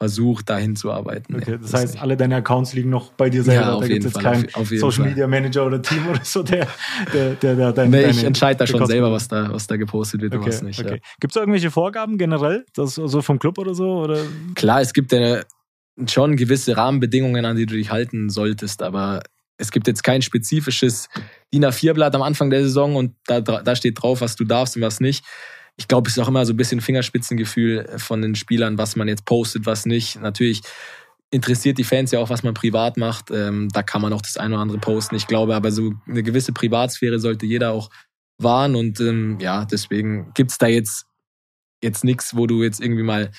versucht, 0.00 0.48
dahin 0.48 0.76
zu 0.76 0.90
arbeiten. 0.90 1.36
Okay, 1.36 1.58
das, 1.60 1.72
das 1.72 1.80
heißt, 1.80 2.02
alle 2.02 2.16
deine 2.16 2.36
Accounts 2.36 2.72
liegen 2.72 2.88
noch 2.88 3.12
bei 3.12 3.28
dir 3.28 3.42
selber. 3.42 3.66
Ja, 3.66 3.72
auf 3.74 3.82
da 3.82 3.88
gibt 3.88 4.06
es 4.06 4.14
jetzt 4.14 4.22
keinen 4.22 4.48
Social 4.48 4.92
Fall. 4.92 5.08
Media 5.08 5.26
Manager 5.26 5.66
oder 5.66 5.82
Team 5.82 6.08
oder 6.08 6.24
so, 6.24 6.42
der, 6.42 6.66
der, 7.12 7.34
der, 7.34 7.54
der 7.54 7.72
dein, 7.72 7.90
nee, 7.90 8.06
ich 8.06 8.24
entscheide 8.24 8.58
da 8.58 8.66
schon 8.66 8.86
selber, 8.86 9.12
was 9.12 9.28
da, 9.28 9.52
was 9.52 9.66
da 9.66 9.76
gepostet 9.76 10.22
wird 10.22 10.34
okay, 10.34 10.42
und 10.42 10.48
was 10.48 10.62
nicht. 10.62 10.80
Okay. 10.80 10.94
Ja. 10.94 10.96
Gibt 11.20 11.32
es 11.32 11.34
da 11.34 11.40
irgendwelche 11.40 11.70
Vorgaben 11.70 12.16
generell, 12.16 12.64
das 12.74 12.94
so 12.94 13.20
vom 13.20 13.38
Club 13.38 13.58
oder 13.58 13.74
so? 13.74 13.98
Oder? 13.98 14.22
Klar, 14.54 14.80
es 14.80 14.94
gibt 14.94 15.12
ja 15.12 15.42
schon 16.06 16.36
gewisse 16.36 16.78
Rahmenbedingungen, 16.78 17.44
an 17.44 17.58
die 17.58 17.66
du 17.66 17.74
dich 17.74 17.90
halten 17.90 18.30
solltest, 18.30 18.82
aber 18.82 19.22
es 19.58 19.70
gibt 19.70 19.86
jetzt 19.86 20.02
kein 20.02 20.22
spezifisches 20.22 21.10
DIN 21.52 21.66
A4-Blatt 21.66 22.14
am 22.14 22.22
Anfang 22.22 22.48
der 22.48 22.62
Saison 22.62 22.96
und 22.96 23.16
da, 23.26 23.42
da 23.42 23.76
steht 23.76 24.02
drauf, 24.02 24.22
was 24.22 24.34
du 24.34 24.44
darfst 24.44 24.76
und 24.76 24.82
was 24.82 25.00
nicht 25.00 25.26
ich 25.80 25.88
glaube, 25.88 26.08
es 26.10 26.16
ist 26.16 26.22
auch 26.22 26.28
immer 26.28 26.44
so 26.44 26.52
ein 26.52 26.58
bisschen 26.58 26.82
Fingerspitzengefühl 26.82 27.88
von 27.96 28.20
den 28.20 28.34
Spielern, 28.34 28.76
was 28.76 28.96
man 28.96 29.08
jetzt 29.08 29.24
postet, 29.24 29.64
was 29.64 29.86
nicht. 29.86 30.20
Natürlich 30.20 30.60
interessiert 31.30 31.78
die 31.78 31.84
Fans 31.84 32.10
ja 32.10 32.18
auch, 32.18 32.28
was 32.28 32.42
man 32.42 32.52
privat 32.52 32.98
macht. 32.98 33.30
Ähm, 33.30 33.70
da 33.72 33.82
kann 33.82 34.02
man 34.02 34.12
auch 34.12 34.20
das 34.20 34.36
eine 34.36 34.56
oder 34.56 34.62
andere 34.62 34.78
posten. 34.78 35.14
Ich 35.14 35.26
glaube, 35.26 35.54
aber 35.54 35.72
so 35.72 35.94
eine 36.06 36.22
gewisse 36.22 36.52
Privatsphäre 36.52 37.18
sollte 37.18 37.46
jeder 37.46 37.72
auch 37.72 37.88
wahren. 38.36 38.76
Und 38.76 39.00
ähm, 39.00 39.38
ja, 39.40 39.64
deswegen 39.64 40.32
gibt's 40.34 40.58
da 40.58 40.66
jetzt 40.66 41.06
jetzt 41.82 42.04
nichts, 42.04 42.36
wo 42.36 42.46
du 42.46 42.62
jetzt 42.62 42.82
irgendwie 42.82 43.02
mal 43.02 43.30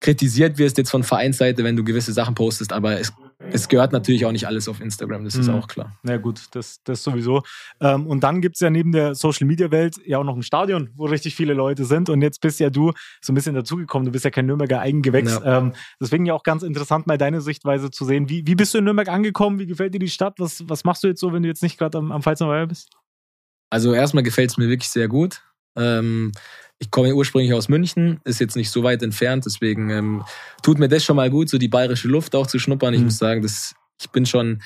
kritisiert 0.00 0.58
wirst 0.58 0.76
jetzt 0.76 0.90
von 0.90 1.04
Vereinsseite, 1.04 1.64
wenn 1.64 1.76
du 1.76 1.84
gewisse 1.84 2.12
Sachen 2.12 2.34
postest, 2.34 2.70
aber 2.70 3.00
es, 3.00 3.14
es 3.38 3.68
gehört 3.68 3.92
natürlich 3.92 4.26
auch 4.26 4.32
nicht 4.32 4.46
alles 4.46 4.68
auf 4.68 4.80
Instagram, 4.80 5.24
das 5.24 5.36
ist 5.36 5.48
mhm. 5.48 5.54
auch 5.54 5.68
klar. 5.68 5.96
Na 6.02 6.16
gut, 6.16 6.46
das, 6.52 6.82
das 6.82 7.04
sowieso. 7.04 7.42
Ähm, 7.80 8.06
und 8.06 8.24
dann 8.24 8.40
gibt 8.40 8.56
es 8.56 8.60
ja 8.60 8.68
neben 8.68 8.90
der 8.90 9.14
Social-Media-Welt 9.14 9.96
ja 10.04 10.18
auch 10.18 10.24
noch 10.24 10.34
ein 10.34 10.42
Stadion, 10.42 10.90
wo 10.96 11.06
richtig 11.06 11.36
viele 11.36 11.54
Leute 11.54 11.84
sind 11.84 12.10
und 12.10 12.20
jetzt 12.20 12.40
bist 12.40 12.58
ja 12.58 12.68
du 12.68 12.92
so 13.20 13.32
ein 13.32 13.36
bisschen 13.36 13.54
dazugekommen, 13.54 14.06
du 14.06 14.12
bist 14.12 14.24
ja 14.24 14.32
kein 14.32 14.46
Nürnberger 14.46 14.80
Eigengewächs. 14.80 15.40
Ja. 15.44 15.58
Ähm, 15.58 15.72
deswegen 16.00 16.26
ja 16.26 16.34
auch 16.34 16.42
ganz 16.42 16.64
interessant, 16.64 17.06
mal 17.06 17.16
deine 17.16 17.40
Sichtweise 17.40 17.90
zu 17.90 18.04
sehen. 18.04 18.28
Wie, 18.28 18.44
wie 18.46 18.56
bist 18.56 18.74
du 18.74 18.78
in 18.78 18.84
Nürnberg 18.84 19.08
angekommen? 19.08 19.60
Wie 19.60 19.66
gefällt 19.66 19.94
dir 19.94 20.00
die 20.00 20.08
Stadt? 20.08 20.34
Was, 20.38 20.68
was 20.68 20.82
machst 20.82 21.04
du 21.04 21.08
jetzt 21.08 21.20
so, 21.20 21.32
wenn 21.32 21.44
du 21.44 21.48
jetzt 21.48 21.62
nicht 21.62 21.78
gerade 21.78 21.96
am, 21.98 22.10
am 22.10 22.22
Pfalzner 22.22 22.66
bist? 22.66 22.90
Also 23.70 23.92
erstmal 23.92 24.24
gefällt 24.24 24.50
es 24.50 24.56
mir 24.56 24.68
wirklich 24.68 24.88
sehr 24.88 25.06
gut. 25.06 25.42
Ähm, 25.76 26.32
ich 26.78 26.90
komme 26.90 27.14
ursprünglich 27.14 27.52
aus 27.52 27.68
München, 27.68 28.20
ist 28.24 28.40
jetzt 28.40 28.56
nicht 28.56 28.70
so 28.70 28.82
weit 28.82 29.02
entfernt, 29.02 29.44
deswegen 29.46 29.90
ähm, 29.90 30.24
tut 30.62 30.78
mir 30.78 30.88
das 30.88 31.04
schon 31.04 31.16
mal 31.16 31.30
gut, 31.30 31.48
so 31.48 31.58
die 31.58 31.68
bayerische 31.68 32.08
Luft 32.08 32.34
auch 32.34 32.46
zu 32.46 32.58
schnuppern. 32.58 32.94
Ich 32.94 33.00
mhm. 33.00 33.06
muss 33.06 33.18
sagen, 33.18 33.42
das, 33.42 33.74
ich 34.00 34.10
bin 34.10 34.26
schon 34.26 34.62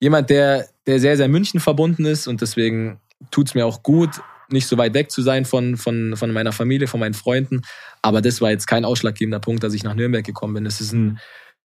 jemand, 0.00 0.30
der, 0.30 0.66
der 0.86 0.98
sehr, 0.98 1.16
sehr 1.16 1.28
München 1.28 1.60
verbunden 1.60 2.04
ist 2.04 2.26
und 2.26 2.40
deswegen 2.40 3.00
tut 3.30 3.48
es 3.48 3.54
mir 3.54 3.64
auch 3.64 3.82
gut, 3.84 4.10
nicht 4.50 4.66
so 4.66 4.76
weit 4.76 4.94
weg 4.94 5.10
zu 5.10 5.22
sein 5.22 5.44
von, 5.44 5.76
von, 5.76 6.16
von 6.16 6.32
meiner 6.32 6.52
Familie, 6.52 6.88
von 6.88 7.00
meinen 7.00 7.14
Freunden. 7.14 7.62
Aber 8.02 8.20
das 8.20 8.40
war 8.40 8.50
jetzt 8.50 8.66
kein 8.66 8.84
ausschlaggebender 8.84 9.38
Punkt, 9.38 9.62
dass 9.62 9.72
ich 9.72 9.84
nach 9.84 9.94
Nürnberg 9.94 10.24
gekommen 10.24 10.54
bin. 10.54 10.66
Es 10.66 10.80
ist 10.80 10.92
ein 10.92 11.20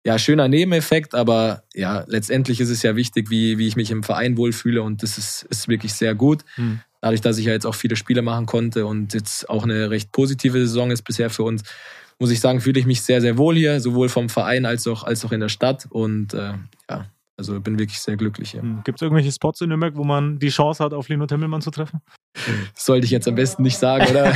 ja, 0.04 0.18
schöner 0.18 0.48
Nebeneffekt, 0.48 1.14
aber 1.14 1.62
ja, 1.74 2.04
letztendlich 2.08 2.60
ist 2.60 2.70
es 2.70 2.82
ja 2.82 2.96
wichtig, 2.96 3.30
wie, 3.30 3.58
wie 3.58 3.68
ich 3.68 3.76
mich 3.76 3.90
im 3.90 4.02
Verein 4.02 4.36
wohlfühle 4.36 4.82
und 4.82 5.02
das 5.02 5.16
ist, 5.16 5.44
ist 5.44 5.68
wirklich 5.68 5.92
sehr 5.92 6.14
gut. 6.14 6.44
Mhm 6.56 6.80
dadurch, 7.02 7.20
dass 7.20 7.36
ich 7.36 7.44
ja 7.44 7.52
jetzt 7.52 7.66
auch 7.66 7.74
viele 7.74 7.96
Spiele 7.96 8.22
machen 8.22 8.46
konnte 8.46 8.86
und 8.86 9.12
jetzt 9.12 9.50
auch 9.50 9.64
eine 9.64 9.90
recht 9.90 10.12
positive 10.12 10.58
Saison 10.58 10.90
ist 10.90 11.02
bisher 11.02 11.28
für 11.28 11.42
uns, 11.42 11.64
muss 12.18 12.30
ich 12.30 12.40
sagen, 12.40 12.60
fühle 12.60 12.78
ich 12.78 12.86
mich 12.86 13.02
sehr, 13.02 13.20
sehr 13.20 13.36
wohl 13.36 13.56
hier, 13.56 13.80
sowohl 13.80 14.08
vom 14.08 14.28
Verein 14.28 14.64
als 14.64 14.86
auch, 14.86 15.02
als 15.02 15.24
auch 15.24 15.32
in 15.32 15.40
der 15.40 15.48
Stadt. 15.48 15.88
Und 15.90 16.32
äh, 16.32 16.52
ja, 16.88 17.06
also 17.36 17.60
bin 17.60 17.78
wirklich 17.78 17.98
sehr 17.98 18.16
glücklich 18.16 18.52
hier. 18.52 18.62
Hm. 18.62 18.82
Gibt 18.84 18.98
es 18.98 19.02
irgendwelche 19.02 19.32
Spots 19.32 19.60
in 19.60 19.70
Nürnberg, 19.70 19.96
wo 19.96 20.04
man 20.04 20.38
die 20.38 20.50
Chance 20.50 20.84
hat, 20.84 20.94
auf 20.94 21.08
Lino 21.08 21.26
Temmelmann 21.26 21.60
zu 21.60 21.72
treffen? 21.72 22.00
Das 22.74 22.84
sollte 22.84 23.04
ich 23.04 23.10
jetzt 23.10 23.26
am 23.26 23.34
besten 23.34 23.64
nicht 23.64 23.76
sagen, 23.76 24.06
oder? 24.08 24.32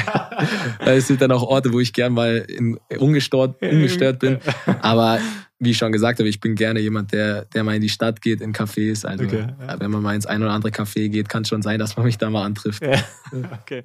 es 0.81 1.07
sind 1.07 1.23
dann 1.23 1.31
auch 1.31 1.45
Orte, 1.45 1.73
wo 1.73 1.79
ich 1.79 1.93
gern 1.93 2.13
mal 2.15 2.39
in, 2.49 2.81
ungestört, 2.99 3.63
ungestört 3.63 4.19
bin. 4.19 4.39
Aber 4.83 5.21
wie 5.59 5.71
ich 5.71 5.79
schon 5.79 5.91
gesagt 5.91 6.19
habe, 6.19 6.29
ich 6.29 6.39
bin 6.39 6.55
gerne 6.55 6.81
jemand, 6.81 7.13
der, 7.13 7.47
der 7.47 7.65
mal 7.65 7.75
in 7.75 7.81
die 7.81 7.89
Stadt 7.89 8.21
geht, 8.21 8.43
in 8.43 8.53
Cafés. 8.53 9.07
Also 9.07 9.25
okay, 9.25 9.47
ja. 9.59 9.81
wenn 9.81 9.91
man 9.91 10.03
mal 10.03 10.15
ins 10.15 10.27
ein 10.27 10.43
oder 10.43 10.53
andere 10.53 10.71
Café 10.71 11.09
geht, 11.09 11.31
kann 11.31 11.43
es 11.43 11.49
schon 11.49 11.63
sein, 11.63 11.79
dass 11.79 11.97
man 11.97 12.05
mich 12.05 12.19
da 12.19 12.29
mal 12.29 12.45
antrifft. 12.45 12.83
Ja, 12.85 13.03
okay. 13.63 13.83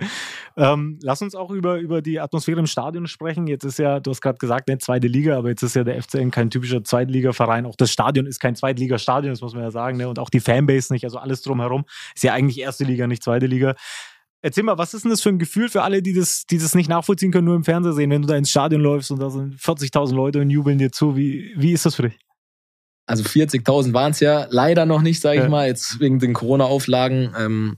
Ähm, 0.58 1.00
lass 1.02 1.22
uns 1.22 1.34
auch 1.34 1.50
über, 1.50 1.78
über 1.78 2.02
die 2.02 2.20
Atmosphäre 2.20 2.60
im 2.60 2.68
Stadion 2.68 3.08
sprechen. 3.08 3.48
Jetzt 3.48 3.64
ist 3.64 3.80
ja, 3.80 4.02
du 4.02 4.12
hast 4.12 4.20
gerade 4.20 4.38
gesagt, 4.38 4.68
nicht 4.68 4.82
zweite 4.82 5.08
Liga, 5.08 5.38
aber 5.38 5.48
jetzt 5.48 5.64
ist 5.64 5.76
ja 5.76 5.86
der 5.86 6.02
FCN 6.02 6.30
kein 6.30 6.50
typischer 6.50 6.84
Zweitligaverein. 6.84 7.66
Auch 7.66 7.78
das 7.78 7.90
Stadion 7.90 8.26
ist 8.26 8.42
kein 8.42 8.56
Zweitligastadion, 8.56 9.32
das 9.32 9.40
muss 9.40 9.54
man 9.54 9.64
ja 9.64 9.72
sagen. 9.72 9.96
Ne? 9.96 10.10
Und 10.10 10.20
auch 10.20 10.30
die 10.30 10.42
Fanbase 10.42 10.92
nicht, 10.92 11.06
also 11.06 11.20
alles 11.20 11.42
drumherum. 11.42 11.86
Ist 12.14 12.24
ja 12.26 12.34
eigentlich 12.34 12.60
erste 12.60 12.84
Liga, 12.84 13.08
nicht 13.08 13.24
zweite 13.24 13.46
Liga. 13.46 13.76
Erzähl 14.44 14.64
mal, 14.64 14.78
was 14.78 14.94
ist 14.96 15.04
denn 15.04 15.12
das 15.12 15.22
für 15.22 15.30
ein 15.30 15.38
Gefühl 15.38 15.70
für 15.70 15.84
alle, 15.84 16.02
die 16.02 16.14
das, 16.14 16.46
die 16.48 16.58
das 16.58 16.74
nicht 16.74 16.90
nachvollziehen 16.90 17.32
können, 17.32 17.46
nur 17.46 17.56
im 17.56 17.64
Fernsehen 17.64 17.94
sehen, 17.94 18.10
wenn 18.10 18.24
du 18.24 18.28
da 18.28 18.36
ins 18.36 18.50
Stadion 18.50 18.82
läufst 18.82 19.12
und 19.12 19.20
da 19.20 19.30
sind 19.30 19.56
40.000 19.60 20.16
Leute 20.16 20.42
und 20.42 20.50
jubeln 20.50 20.80
dir 20.80 20.92
zu? 20.92 21.16
Wie, 21.16 21.54
wie 21.56 21.74
ist 21.74 21.86
das 21.86 21.96
für 21.96 22.04
dich? 22.04 22.18
Also 23.06 23.24
40.000 23.24 23.94
waren 23.94 24.12
es 24.12 24.20
ja 24.20 24.48
leider 24.50 24.86
noch 24.86 25.02
nicht, 25.02 25.22
sage 25.22 25.38
ich 25.38 25.44
ja. 25.44 25.50
mal, 25.50 25.68
jetzt 25.68 26.00
wegen 26.00 26.18
den 26.18 26.34
Corona-Auflagen. 26.34 27.34
Ähm, 27.38 27.78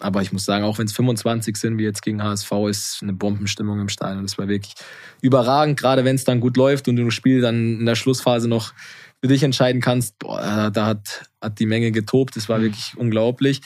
aber 0.00 0.22
ich 0.22 0.32
muss 0.32 0.46
sagen, 0.46 0.64
auch 0.64 0.78
wenn 0.78 0.86
es 0.86 0.92
25 0.92 1.56
sind, 1.56 1.78
wie 1.78 1.84
jetzt 1.84 2.02
gegen 2.02 2.22
HSV, 2.22 2.50
ist 2.70 3.02
eine 3.02 3.12
Bombenstimmung 3.12 3.78
im 3.78 3.88
Stadion. 3.88 4.22
Das 4.22 4.38
war 4.38 4.48
wirklich 4.48 4.74
überragend, 5.20 5.78
gerade 5.78 6.04
wenn 6.04 6.16
es 6.16 6.24
dann 6.24 6.40
gut 6.40 6.56
läuft 6.56 6.88
und 6.88 6.96
du 6.96 7.04
das 7.04 7.14
Spiel 7.14 7.42
dann 7.42 7.80
in 7.80 7.86
der 7.86 7.96
Schlussphase 7.96 8.48
noch 8.48 8.72
für 9.20 9.28
dich 9.28 9.42
entscheiden 9.42 9.82
kannst. 9.82 10.18
Boah, 10.18 10.70
da 10.72 10.86
hat, 10.86 11.30
hat 11.40 11.58
die 11.58 11.66
Menge 11.66 11.92
getobt. 11.92 12.34
Das 12.34 12.48
war 12.48 12.58
mhm. 12.58 12.62
wirklich 12.62 12.94
unglaublich 12.96 13.60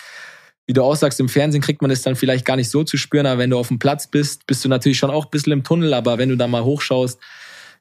wie 0.67 0.73
du 0.73 0.83
auch 0.83 0.97
sagst, 0.97 1.21
im 1.21 1.29
Fernsehen 1.29 1.63
kriegt 1.63 1.81
man 1.81 1.91
das 1.91 2.03
dann 2.03 2.17
vielleicht 2.17 2.45
gar 2.45 2.57
nicht 2.57 2.71
so 2.71 2.83
zu 2.83 2.97
spüren, 2.97 3.27
aber 3.27 3.39
wenn 3.39 3.51
du 3.51 3.59
auf 3.59 3.69
dem 3.69 3.79
Platz 3.79 4.09
bist, 4.09 4.47
bist 4.47 4.65
du 4.65 4.69
natürlich 4.69 4.99
schon 4.99 5.11
auch 5.11 5.27
ein 5.27 5.31
bisschen 5.31 5.53
im 5.53 5.65
Tunnel, 5.65 5.95
aber 5.95 6.19
wenn 6.19 6.29
du 6.29 6.37
da 6.37 6.49
mal 6.49 6.65
hochschaust, 6.65 7.21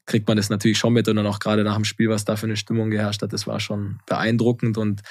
kriegt 0.06 0.28
man 0.28 0.36
das 0.36 0.50
natürlich 0.50 0.78
schon 0.78 0.92
mit 0.92 1.08
und 1.08 1.16
dann 1.16 1.26
auch 1.26 1.40
gerade 1.40 1.64
nach 1.64 1.74
dem 1.74 1.84
Spiel, 1.84 2.08
was 2.08 2.24
da 2.24 2.36
für 2.36 2.46
eine 2.46 2.56
Stimmung 2.56 2.90
geherrscht 2.90 3.22
hat, 3.22 3.32
das 3.32 3.46
war 3.48 3.58
schon 3.58 3.98
beeindruckend 4.06 4.78
und 4.78 5.02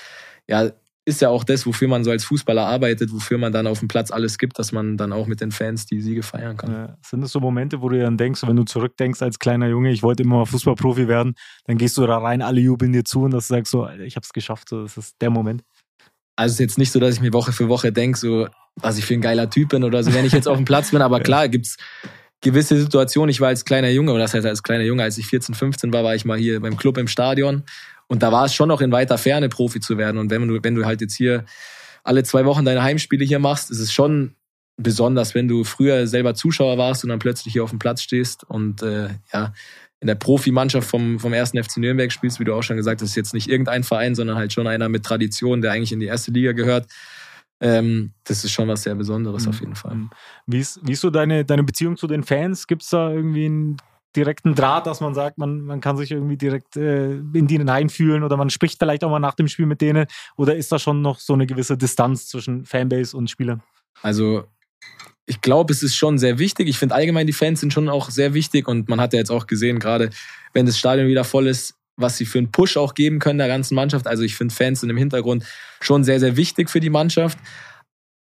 ja, 0.47 0.71
ist 1.07 1.21
ja 1.21 1.29
auch 1.29 1.43
das, 1.43 1.67
wofür 1.67 1.87
man 1.87 2.03
so 2.03 2.09
als 2.09 2.25
Fußballer 2.25 2.65
arbeitet, 2.65 3.13
wofür 3.13 3.37
man 3.37 3.53
dann 3.53 3.67
auf 3.67 3.79
dem 3.79 3.87
Platz 3.87 4.09
alles 4.09 4.39
gibt, 4.39 4.57
dass 4.57 4.71
man 4.71 4.97
dann 4.97 5.13
auch 5.13 5.27
mit 5.27 5.39
den 5.39 5.51
Fans 5.51 5.85
die 5.85 6.01
Siege 6.01 6.23
feiern 6.23 6.57
kann. 6.57 6.95
Sind 7.05 7.21
das 7.21 7.31
so 7.31 7.39
Momente, 7.39 7.81
wo 7.81 7.89
du 7.89 7.99
dann 7.99 8.17
denkst, 8.17 8.41
wenn 8.47 8.55
du 8.55 8.63
zurückdenkst 8.63 9.21
als 9.21 9.37
kleiner 9.37 9.67
Junge, 9.67 9.91
ich 9.91 10.01
wollte 10.01 10.23
immer 10.23 10.37
mal 10.37 10.45
Fußballprofi 10.45 11.07
werden, 11.07 11.35
dann 11.65 11.77
gehst 11.77 11.97
du 11.97 12.07
da 12.07 12.17
rein, 12.17 12.41
alle 12.41 12.59
jubeln 12.59 12.91
dir 12.91 13.03
zu 13.03 13.21
und 13.21 13.31
das 13.31 13.47
sagst 13.47 13.71
so, 13.71 13.87
ich 13.87 14.15
habe 14.15 14.23
es 14.23 14.33
geschafft, 14.33 14.71
das 14.71 14.97
ist 14.97 15.15
der 15.21 15.29
Moment. 15.29 15.61
Also 16.35 16.51
es 16.51 16.55
ist 16.55 16.59
jetzt 16.59 16.77
nicht 16.77 16.91
so, 16.91 16.99
dass 16.99 17.15
ich 17.15 17.21
mir 17.21 17.33
Woche 17.33 17.51
für 17.51 17.69
Woche 17.69 17.91
denke, 17.91 18.17
so, 18.17 18.47
was 18.75 18.97
ich 18.97 19.05
für 19.05 19.13
ein 19.13 19.21
geiler 19.21 19.49
Typ 19.49 19.69
bin 19.69 19.83
oder 19.83 20.03
so, 20.03 20.13
wenn 20.13 20.25
ich 20.25 20.33
jetzt 20.33 20.47
auf 20.47 20.57
dem 20.57 20.65
Platz 20.65 20.91
bin. 20.91 21.01
Aber 21.01 21.19
klar, 21.21 21.47
gibt's 21.47 21.77
gewisse 22.41 22.79
Situationen. 22.79 23.29
Ich 23.29 23.41
war 23.41 23.49
als 23.49 23.65
kleiner 23.65 23.89
Junge, 23.89 24.11
oder 24.11 24.23
das 24.23 24.33
heißt 24.33 24.45
als 24.45 24.63
kleiner 24.63 24.83
Junge, 24.83 25.03
als 25.03 25.17
ich 25.17 25.27
14, 25.27 25.55
15 25.55 25.93
war, 25.93 26.03
war 26.03 26.15
ich 26.15 26.25
mal 26.25 26.37
hier 26.37 26.59
beim 26.59 26.77
Club 26.77 26.97
im 26.97 27.07
Stadion. 27.07 27.63
Und 28.07 28.21
da 28.21 28.31
war 28.31 28.45
es 28.45 28.53
schon 28.53 28.67
noch 28.67 28.81
in 28.81 28.91
weiter 28.91 29.17
Ferne, 29.17 29.49
Profi 29.49 29.79
zu 29.79 29.97
werden. 29.97 30.17
Und 30.17 30.29
wenn 30.29 30.47
du, 30.47 30.59
wenn 30.61 30.75
du 30.75 30.85
halt 30.85 31.01
jetzt 31.01 31.15
hier 31.15 31.45
alle 32.03 32.23
zwei 32.23 32.45
Wochen 32.45 32.65
deine 32.65 32.83
Heimspiele 32.83 33.25
hier 33.25 33.39
machst, 33.39 33.71
ist 33.71 33.79
es 33.79 33.91
schon 33.91 34.35
besonders, 34.77 35.33
wenn 35.33 35.47
du 35.47 35.63
früher 35.63 36.05
selber 36.05 36.35
Zuschauer 36.35 36.77
warst 36.77 37.03
und 37.03 37.09
dann 37.09 37.19
plötzlich 37.19 37.53
hier 37.53 37.63
auf 37.63 37.69
dem 37.69 37.79
Platz 37.79 38.01
stehst 38.01 38.43
und 38.43 38.83
äh, 38.83 39.09
ja, 39.33 39.53
in 40.01 40.07
der 40.07 40.15
Profimannschaft 40.15 40.89
vom, 40.89 41.19
vom 41.19 41.33
ersten 41.33 41.61
FC 41.61 41.77
Nürnberg 41.77 42.11
spielst, 42.11 42.39
wie 42.39 42.43
du 42.43 42.53
auch 42.53 42.63
schon 42.63 42.77
gesagt 42.77 43.01
hast, 43.01 43.09
ist 43.09 43.15
jetzt 43.15 43.33
nicht 43.33 43.49
irgendein 43.49 43.83
Verein, 43.83 44.15
sondern 44.15 44.37
halt 44.37 44.53
schon 44.53 44.67
einer 44.67 44.89
mit 44.89 45.03
Tradition, 45.03 45.61
der 45.61 45.71
eigentlich 45.71 45.91
in 45.91 45.99
die 45.99 46.05
erste 46.05 46.31
Liga 46.31 46.51
gehört. 46.51 46.87
Ähm, 47.61 48.13
das 48.25 48.43
ist 48.43 48.51
schon 48.51 48.67
was 48.67 48.83
sehr 48.83 48.95
Besonderes 48.95 49.43
mhm. 49.43 49.49
auf 49.49 49.59
jeden 49.61 49.75
Fall. 49.75 49.95
Mhm. 49.95 50.09
Wie 50.45 50.59
ist, 50.59 50.79
wie 50.83 50.91
ist 50.91 51.01
so 51.01 51.09
deine, 51.09 51.45
deine 51.45 51.63
Beziehung 51.63 51.95
zu 51.95 52.07
den 52.07 52.23
Fans? 52.23 52.67
Gibt 52.67 52.83
es 52.83 52.89
da 52.89 53.09
irgendwie 53.09 53.45
einen 53.45 53.77
direkten 54.15 54.55
Draht, 54.55 54.87
dass 54.87 55.01
man 55.01 55.13
sagt, 55.13 55.37
man, 55.37 55.61
man 55.61 55.81
kann 55.81 55.97
sich 55.97 56.11
irgendwie 56.11 56.37
direkt 56.37 56.75
äh, 56.77 57.15
in 57.15 57.47
die 57.47 57.57
hineinfühlen 57.57 58.23
oder 58.23 58.37
man 58.37 58.49
spricht 58.49 58.79
vielleicht 58.79 59.03
auch 59.03 59.09
mal 59.09 59.19
nach 59.19 59.35
dem 59.35 59.47
Spiel 59.47 59.65
mit 59.65 59.81
denen? 59.81 60.07
Oder 60.37 60.55
ist 60.55 60.71
da 60.71 60.79
schon 60.79 61.01
noch 61.01 61.19
so 61.19 61.33
eine 61.33 61.45
gewisse 61.45 61.77
Distanz 61.77 62.27
zwischen 62.27 62.65
Fanbase 62.65 63.15
und 63.15 63.29
Spielern? 63.29 63.61
Also 64.01 64.45
ich 65.27 65.41
glaube, 65.41 65.73
es 65.73 65.81
ist 65.81 65.95
schon 65.95 66.17
sehr 66.17 66.37
wichtig. 66.37 66.67
Ich 66.67 66.77
finde 66.77 66.95
allgemein, 66.95 67.27
die 67.27 67.33
Fans 67.33 67.59
sind 67.59 67.73
schon 67.73 67.89
auch 67.89 68.09
sehr 68.09 68.33
wichtig 68.33 68.67
und 68.67 68.89
man 68.89 69.01
hat 69.01 69.13
ja 69.13 69.19
jetzt 69.19 69.31
auch 69.31 69.47
gesehen, 69.47 69.79
gerade 69.79 70.09
wenn 70.53 70.65
das 70.65 70.77
Stadion 70.77 71.07
wieder 71.07 71.23
voll 71.23 71.47
ist, 71.47 71.75
was 71.97 72.17
sie 72.17 72.25
für 72.25 72.37
einen 72.37 72.51
Push 72.51 72.77
auch 72.77 72.93
geben 72.93 73.19
können 73.19 73.39
der 73.39 73.47
ganzen 73.47 73.75
Mannschaft. 73.75 74.05
Also 74.05 74.23
ich 74.23 74.35
finde 74.35 74.53
Fans 74.53 74.81
sind 74.81 74.89
im 74.89 74.97
Hintergrund 74.97 75.45
schon 75.79 76.03
sehr, 76.03 76.19
sehr 76.19 76.37
wichtig 76.37 76.69
für 76.69 76.79
die 76.79 76.89
Mannschaft. 76.89 77.39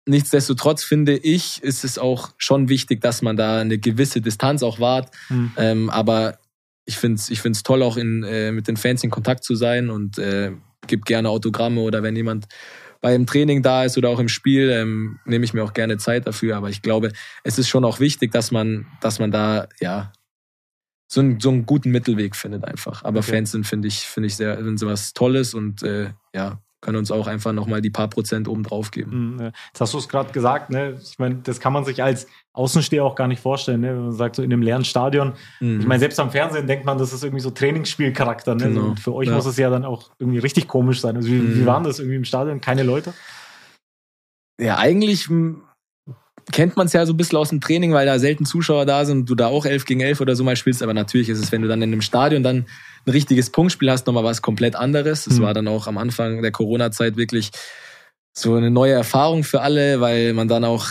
Nichtsdestotrotz 0.06 0.84
finde 0.84 1.16
ich, 1.18 1.62
ist 1.62 1.84
es 1.84 1.98
auch 1.98 2.30
schon 2.38 2.68
wichtig, 2.70 3.02
dass 3.02 3.20
man 3.20 3.36
da 3.36 3.60
eine 3.60 3.78
gewisse 3.78 4.22
Distanz 4.22 4.62
auch 4.62 4.80
wahrt. 4.80 5.14
Mhm. 5.28 5.52
Ähm, 5.58 5.90
aber 5.90 6.38
ich 6.86 6.96
finde 6.96 7.16
es 7.16 7.28
ich 7.28 7.42
find's 7.42 7.62
toll, 7.62 7.82
auch 7.82 7.98
in, 7.98 8.24
äh, 8.24 8.50
mit 8.50 8.66
den 8.66 8.78
Fans 8.78 9.04
in 9.04 9.10
Kontakt 9.10 9.44
zu 9.44 9.54
sein 9.54 9.90
und 9.90 10.18
äh, 10.18 10.52
gibt 10.86 11.04
gerne 11.04 11.28
Autogramme 11.28 11.82
oder 11.82 12.02
wenn 12.02 12.16
jemand 12.16 12.46
beim 13.00 13.26
Training 13.26 13.62
da 13.62 13.84
ist 13.84 13.96
oder 13.96 14.08
auch 14.08 14.18
im 14.18 14.28
Spiel, 14.28 14.70
ähm, 14.70 15.18
nehme 15.24 15.44
ich 15.44 15.54
mir 15.54 15.62
auch 15.62 15.72
gerne 15.72 15.98
Zeit 15.98 16.26
dafür. 16.26 16.56
Aber 16.56 16.68
ich 16.68 16.82
glaube, 16.82 17.12
es 17.44 17.58
ist 17.58 17.68
schon 17.68 17.84
auch 17.84 18.00
wichtig, 18.00 18.32
dass 18.32 18.50
man, 18.50 18.86
dass 19.00 19.18
man 19.18 19.30
da 19.30 19.68
ja 19.80 20.12
so 21.06 21.20
einen, 21.20 21.40
so 21.40 21.48
einen 21.48 21.64
guten 21.64 21.90
Mittelweg 21.90 22.36
findet 22.36 22.64
einfach. 22.64 23.04
Aber 23.04 23.20
okay. 23.20 23.32
Fans 23.32 23.52
sind, 23.52 23.66
finde 23.66 23.88
ich, 23.88 24.00
finde 24.00 24.26
ich 24.26 24.36
sehr, 24.36 24.62
sind 24.62 24.78
sowas 24.78 25.14
Tolles 25.14 25.54
und 25.54 25.82
äh, 25.82 26.10
ja, 26.34 26.60
können 26.80 26.96
uns 26.96 27.10
auch 27.10 27.26
einfach 27.26 27.52
nochmal 27.52 27.80
die 27.80 27.90
paar 27.90 28.08
Prozent 28.08 28.46
oben 28.46 28.62
drauf 28.62 28.90
geben. 28.90 29.34
Mhm, 29.34 29.40
jetzt 29.40 29.80
hast 29.80 29.94
du 29.94 29.98
es 29.98 30.08
gerade 30.08 30.32
gesagt, 30.32 30.70
ne? 30.70 30.98
Ich 31.02 31.18
meine, 31.18 31.36
das 31.36 31.58
kann 31.58 31.72
man 31.72 31.84
sich 31.84 32.02
als 32.02 32.26
Außensteher 32.52 33.04
auch 33.04 33.16
gar 33.16 33.26
nicht 33.26 33.42
vorstellen, 33.42 33.80
ne? 33.80 33.88
Wenn 33.88 34.04
man 34.04 34.12
sagt, 34.12 34.36
so 34.36 34.42
in 34.42 34.52
einem 34.52 34.62
leeren 34.62 34.84
Stadion. 34.84 35.32
Mhm. 35.60 35.80
Ich 35.80 35.86
meine, 35.86 36.00
selbst 36.00 36.20
am 36.20 36.30
Fernsehen 36.30 36.66
denkt 36.66 36.84
man, 36.84 36.98
das 36.98 37.12
ist 37.12 37.24
irgendwie 37.24 37.42
so 37.42 37.50
Trainingsspielcharakter, 37.50 38.54
ne? 38.54 38.68
Genau. 38.68 38.86
Und 38.88 39.00
für 39.00 39.12
euch 39.12 39.28
ja. 39.28 39.34
muss 39.34 39.46
es 39.46 39.56
ja 39.56 39.70
dann 39.70 39.84
auch 39.84 40.10
irgendwie 40.18 40.38
richtig 40.38 40.68
komisch 40.68 41.00
sein. 41.00 41.16
Also 41.16 41.28
wie, 41.28 41.32
mhm. 41.32 41.60
wie 41.60 41.66
waren 41.66 41.82
das 41.82 41.98
irgendwie 41.98 42.16
im 42.16 42.24
Stadion? 42.24 42.60
Keine 42.60 42.84
Leute? 42.84 43.12
Ja, 44.60 44.78
eigentlich 44.78 45.28
kennt 46.52 46.76
man 46.76 46.86
es 46.86 46.92
ja 46.92 47.04
so 47.06 47.12
ein 47.12 47.16
bisschen 47.16 47.38
aus 47.38 47.50
dem 47.50 47.60
Training, 47.60 47.92
weil 47.92 48.06
da 48.06 48.18
selten 48.18 48.44
Zuschauer 48.44 48.86
da 48.86 49.04
sind 49.04 49.20
und 49.20 49.30
du 49.30 49.34
da 49.34 49.48
auch 49.48 49.66
11 49.66 49.84
gegen 49.84 50.00
11 50.00 50.20
oder 50.20 50.34
so 50.34 50.44
mal 50.44 50.56
spielst. 50.56 50.82
Aber 50.82 50.94
natürlich 50.94 51.28
ist 51.28 51.38
es, 51.38 51.52
wenn 51.52 51.62
du 51.62 51.68
dann 51.68 51.82
in 51.82 51.92
einem 51.92 52.02
Stadion 52.02 52.42
dann 52.42 52.66
ein 53.08 53.12
richtiges 53.12 53.50
Punktspiel 53.50 53.90
hast, 53.90 54.06
nochmal 54.06 54.24
was 54.24 54.42
komplett 54.42 54.76
anderes. 54.76 55.24
Das 55.24 55.38
mhm. 55.38 55.42
war 55.42 55.54
dann 55.54 55.66
auch 55.66 55.86
am 55.86 55.98
Anfang 55.98 56.42
der 56.42 56.52
Corona-Zeit 56.52 57.16
wirklich 57.16 57.50
so 58.32 58.54
eine 58.54 58.70
neue 58.70 58.92
Erfahrung 58.92 59.42
für 59.42 59.62
alle, 59.62 60.00
weil 60.00 60.32
man 60.34 60.46
dann 60.46 60.64
auch 60.64 60.86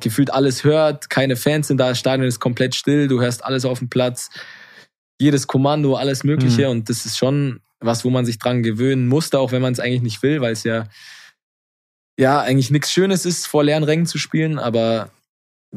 gefühlt 0.00 0.32
alles 0.32 0.62
hört, 0.62 1.08
keine 1.08 1.36
Fans 1.36 1.68
sind 1.68 1.78
da, 1.78 1.88
das 1.88 1.98
Stadion 1.98 2.28
ist 2.28 2.38
komplett 2.38 2.74
still, 2.74 3.08
du 3.08 3.20
hörst 3.20 3.44
alles 3.44 3.64
auf 3.64 3.78
dem 3.78 3.88
Platz, 3.88 4.28
jedes 5.18 5.46
Kommando, 5.46 5.96
alles 5.96 6.22
Mögliche 6.22 6.66
mhm. 6.66 6.70
und 6.70 6.88
das 6.90 7.06
ist 7.06 7.16
schon 7.16 7.60
was, 7.80 8.04
wo 8.04 8.10
man 8.10 8.26
sich 8.26 8.38
dran 8.38 8.62
gewöhnen 8.62 9.08
musste, 9.08 9.38
auch 9.38 9.52
wenn 9.52 9.62
man 9.62 9.72
es 9.72 9.80
eigentlich 9.80 10.02
nicht 10.02 10.22
will, 10.22 10.42
weil 10.42 10.52
es 10.52 10.64
ja 10.64 10.86
ja 12.18 12.40
eigentlich 12.40 12.70
nichts 12.70 12.92
Schönes 12.92 13.26
ist, 13.26 13.46
vor 13.46 13.64
leeren 13.64 13.84
Rängen 13.84 14.06
zu 14.06 14.18
spielen, 14.18 14.58
aber 14.58 15.10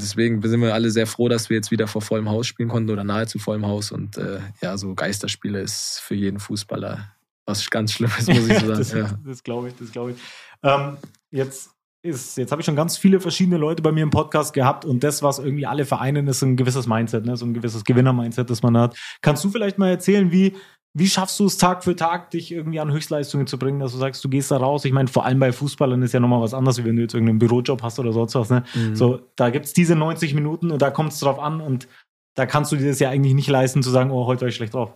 deswegen 0.02 0.42
sind 0.42 0.62
wir 0.62 0.74
alle 0.74 0.92
sehr 0.92 1.08
froh, 1.08 1.30
dass 1.30 1.50
wir 1.50 1.58
jetzt 1.58 1.72
wieder 1.72 1.88
vor 1.88 2.02
vollem 2.02 2.30
Haus 2.30 2.48
spielen 2.48 2.70
konnten 2.70 2.90
oder 2.90 3.04
nahezu 3.04 3.40
vollem 3.40 3.66
Haus. 3.66 3.92
Und 3.92 4.18
äh, 4.18 4.40
ja, 4.62 4.78
so 4.78 4.96
Geisterspiele 4.96 5.62
ist 5.62 6.02
für 6.04 6.16
jeden 6.16 6.40
Fußballer 6.40 7.12
was 7.46 7.70
ganz 7.70 7.94
Schlimmes, 7.94 8.28
muss 8.28 8.48
ich 8.48 8.60
so 8.60 8.68
sagen. 8.68 8.78
das 8.78 8.92
ja. 8.92 9.20
das 9.26 9.44
glaube 9.44 9.70
ich, 9.70 9.76
das 9.76 9.92
glaube 9.92 10.12
ich. 10.12 10.18
Ähm, 10.64 10.98
jetzt 11.32 11.72
ist, 12.02 12.38
jetzt 12.38 12.52
habe 12.52 12.62
ich 12.62 12.66
schon 12.66 12.76
ganz 12.76 12.98
viele 12.98 13.20
verschiedene 13.20 13.58
Leute 13.58 13.82
bei 13.82 13.92
mir 13.92 14.04
im 14.04 14.10
Podcast 14.10 14.54
gehabt 14.54 14.86
und 14.86 15.04
das, 15.04 15.22
was 15.22 15.40
irgendwie 15.40 15.66
alle 15.66 15.86
vereinen, 15.86 16.28
ist 16.28 16.42
ein 16.42 16.56
gewisses 16.56 16.88
Mindset, 16.88 17.26
ne? 17.26 17.36
so 17.36 17.46
ein 17.46 17.54
gewisses 17.54 17.84
Gewinner-Mindset, 17.84 18.50
das 18.50 18.64
man 18.64 18.78
hat. 18.78 18.98
Kannst 19.22 19.44
du 19.44 19.50
vielleicht 19.50 19.78
mal 19.78 19.90
erzählen, 19.90 20.32
wie, 20.32 20.56
wie 21.00 21.08
schaffst 21.08 21.40
du 21.40 21.46
es 21.46 21.58
Tag 21.58 21.84
für 21.84 21.96
Tag, 21.96 22.32
dich 22.32 22.52
irgendwie 22.52 22.80
an 22.80 22.92
Höchstleistungen 22.92 23.48
zu 23.48 23.58
bringen, 23.58 23.80
dass 23.80 23.94
du 23.94 23.98
sagst, 23.98 24.24
du 24.24 24.30
gehst 24.30 24.52
da 24.52 24.58
raus? 24.58 24.86
Ich 24.86 24.92
meine, 24.92 25.08
vor 25.08 25.26
allem 25.26 25.40
bei 25.40 25.52
Fußballern 25.52 26.02
ist 26.04 26.14
ja 26.14 26.20
nochmal 26.20 26.42
was 26.42 26.54
anderes, 26.54 26.78
wie 26.78 26.86
wenn 26.86 26.96
du 26.96 27.02
jetzt 27.02 27.14
irgendeinen 27.14 27.40
Bürojob 27.40 27.82
hast 27.82 28.00
oder 28.00 28.14
sonst 28.14 28.36
was. 28.36 28.50
Ne? 28.50 28.64
Mhm. 28.76 28.96
So, 28.96 29.22
da 29.36 29.50
gibt's 29.50 29.74
diese 29.74 29.96
90 29.96 30.34
Minuten 30.34 30.72
und 30.72 30.82
da 30.82 30.92
kommt 30.92 31.14
es 31.14 31.20
drauf 31.20 31.40
an 31.40 31.62
und 31.62 31.88
da 32.36 32.46
kannst 32.46 32.72
du 32.72 32.76
dir 32.76 32.90
das 32.90 33.00
ja 33.00 33.10
eigentlich 33.10 33.34
nicht 33.34 33.50
leisten, 33.50 33.82
zu 33.82 33.90
sagen, 33.90 34.12
oh, 34.12 34.26
heute 34.26 34.42
war 34.42 34.48
ich 34.50 34.56
schlecht 34.56 34.74
drauf. 34.74 34.94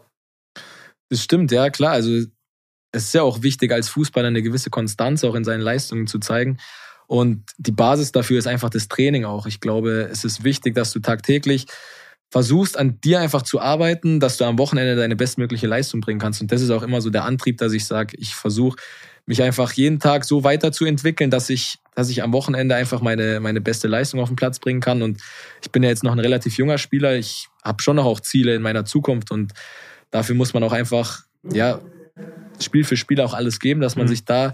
Das 1.10 1.24
stimmt, 1.24 1.52
ja, 1.52 1.70
klar. 1.70 1.92
Also 1.92 2.12
es 2.92 3.06
ist 3.06 3.14
ja 3.14 3.24
auch 3.24 3.42
wichtig, 3.42 3.72
als 3.72 3.90
Fußballer 3.90 4.28
eine 4.28 4.44
gewisse 4.44 4.70
Konstanz 4.70 5.24
auch 5.24 5.36
in 5.36 5.44
seinen 5.44 5.62
Leistungen 5.62 6.08
zu 6.08 6.20
zeigen. 6.20 6.58
Und 7.08 7.44
die 7.58 7.72
Basis 7.72 8.12
dafür 8.12 8.40
ist 8.40 8.48
einfach 8.48 8.70
das 8.70 8.88
Training 8.88 9.26
auch. 9.26 9.46
Ich 9.46 9.60
glaube, 9.60 10.10
es 10.12 10.24
ist 10.24 10.44
wichtig, 10.44 10.76
dass 10.76 10.92
du 10.92 11.00
tagtäglich 11.00 11.66
versuchst, 12.34 12.80
an 12.80 13.00
dir 13.00 13.20
einfach 13.20 13.44
zu 13.44 13.62
arbeiten, 13.62 14.20
dass 14.20 14.38
du 14.38 14.46
am 14.46 14.58
Wochenende 14.58 14.96
deine 14.96 15.16
bestmögliche 15.16 15.68
Leistung 15.68 16.02
bringen 16.02 16.20
kannst. 16.20 16.42
Und 16.42 16.52
das 16.52 16.64
ist 16.64 16.72
auch 16.72 16.82
immer 16.82 17.00
so 17.00 17.12
der 17.12 17.26
Antrieb, 17.26 17.60
dass 17.60 17.74
ich 17.74 17.86
sage, 17.86 18.18
ich 18.18 18.34
versuche 18.34 18.78
mich 19.28 19.44
einfach 19.44 19.72
jeden 19.74 20.00
Tag 20.00 20.26
so 20.26 20.44
weiterzuentwickeln, 20.44 21.30
dass 21.30 21.52
ich, 21.52 21.78
dass 21.94 22.10
ich 22.10 22.24
am 22.24 22.34
Wochenende 22.34 22.74
einfach 22.74 23.02
meine, 23.02 23.40
meine 23.40 23.62
beste 23.62 23.88
Leistung 23.88 24.20
auf 24.20 24.30
den 24.30 24.36
Platz 24.36 24.58
bringen 24.58 24.82
kann. 24.82 25.04
Und 25.04 25.22
ich 25.62 25.70
bin 25.72 25.84
ja 25.84 25.90
jetzt 25.90 26.04
noch 26.04 26.12
ein 26.12 26.18
relativ 26.18 26.58
junger 26.58 26.80
Spieler. 26.80 27.16
Ich 27.16 27.50
habe 27.64 27.84
schon 27.84 27.98
noch 27.98 28.06
auch 28.06 28.20
Ziele 28.20 28.56
in 28.56 28.64
meiner 28.64 28.84
Zukunft 28.84 29.30
und 29.30 29.54
dafür 30.10 30.34
muss 30.34 30.56
man 30.56 30.64
auch 30.64 30.74
einfach, 30.74 31.26
ja, 31.52 31.82
Spiel 32.60 32.84
für 32.84 32.98
Spiel 32.98 33.22
auch 33.22 33.36
alles 33.36 33.60
geben, 33.60 33.80
dass 33.80 33.96
man 33.96 34.08
Mhm. 34.08 34.10
sich 34.10 34.26
da 34.26 34.54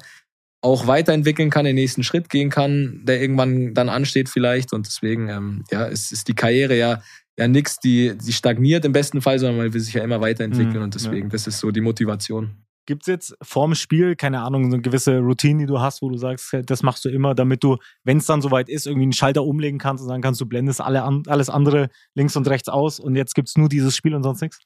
auch 0.61 0.85
weiterentwickeln 0.87 1.49
kann, 1.49 1.63
den 1.63 1.75
nächsten 1.75 2.03
Schritt 2.03 2.29
gehen 2.29 2.49
kann, 2.49 3.03
der 3.05 3.21
irgendwann 3.21 3.73
dann 3.73 3.87
ansteht 3.87 4.27
vielleicht. 4.27 4.73
Und 4.73 4.85
deswegen, 4.85 5.29
ähm, 5.29 5.63
ja, 5.71 5.87
es 5.87 6.11
ist 6.11 6.27
die 6.27 6.35
Karriere 6.35 6.77
ja, 6.77 7.01
ja 7.39 7.47
nix, 7.47 7.79
die, 7.79 8.17
die 8.17 8.33
stagniert 8.33 8.83
im 8.83 8.91
besten 8.91 9.21
Fall, 9.21 9.39
sondern 9.39 9.57
man 9.57 9.73
will 9.73 9.79
sich 9.79 9.93
ja 9.93 10.03
immer 10.03 10.19
weiterentwickeln. 10.19 10.77
Mhm, 10.77 10.83
und 10.83 10.95
deswegen, 10.95 11.29
das 11.29 11.47
ist 11.47 11.59
so 11.59 11.71
die 11.71 11.79
Motivation. 11.79 12.51
Gibt 12.85 13.03
es 13.03 13.07
jetzt 13.07 13.37
vorm 13.41 13.75
Spiel, 13.75 14.17
keine 14.17 14.41
Ahnung, 14.41 14.69
so 14.69 14.73
eine 14.73 14.81
gewisse 14.81 15.19
Routine, 15.19 15.59
die 15.59 15.65
du 15.65 15.79
hast, 15.79 16.01
wo 16.01 16.09
du 16.09 16.17
sagst, 16.17 16.53
das 16.65 16.83
machst 16.83 17.05
du 17.05 17.09
immer, 17.09 17.35
damit 17.35 17.63
du, 17.63 17.77
wenn 18.03 18.17
es 18.17 18.25
dann 18.25 18.41
soweit 18.41 18.67
ist, 18.67 18.87
irgendwie 18.87 19.03
einen 19.03 19.13
Schalter 19.13 19.43
umlegen 19.45 19.79
kannst 19.79 20.03
und 20.03 20.09
dann 20.09 20.21
kannst 20.21 20.41
du 20.41 20.47
blendest 20.47 20.81
alle 20.81 21.03
an, 21.03 21.23
alles 21.27 21.49
andere 21.49 21.89
links 22.13 22.35
und 22.35 22.47
rechts 22.49 22.67
aus 22.67 22.99
und 22.99 23.15
jetzt 23.15 23.35
gibt's 23.35 23.57
nur 23.57 23.69
dieses 23.69 23.95
Spiel 23.95 24.13
und 24.15 24.23
sonst 24.23 24.41
nichts? 24.41 24.59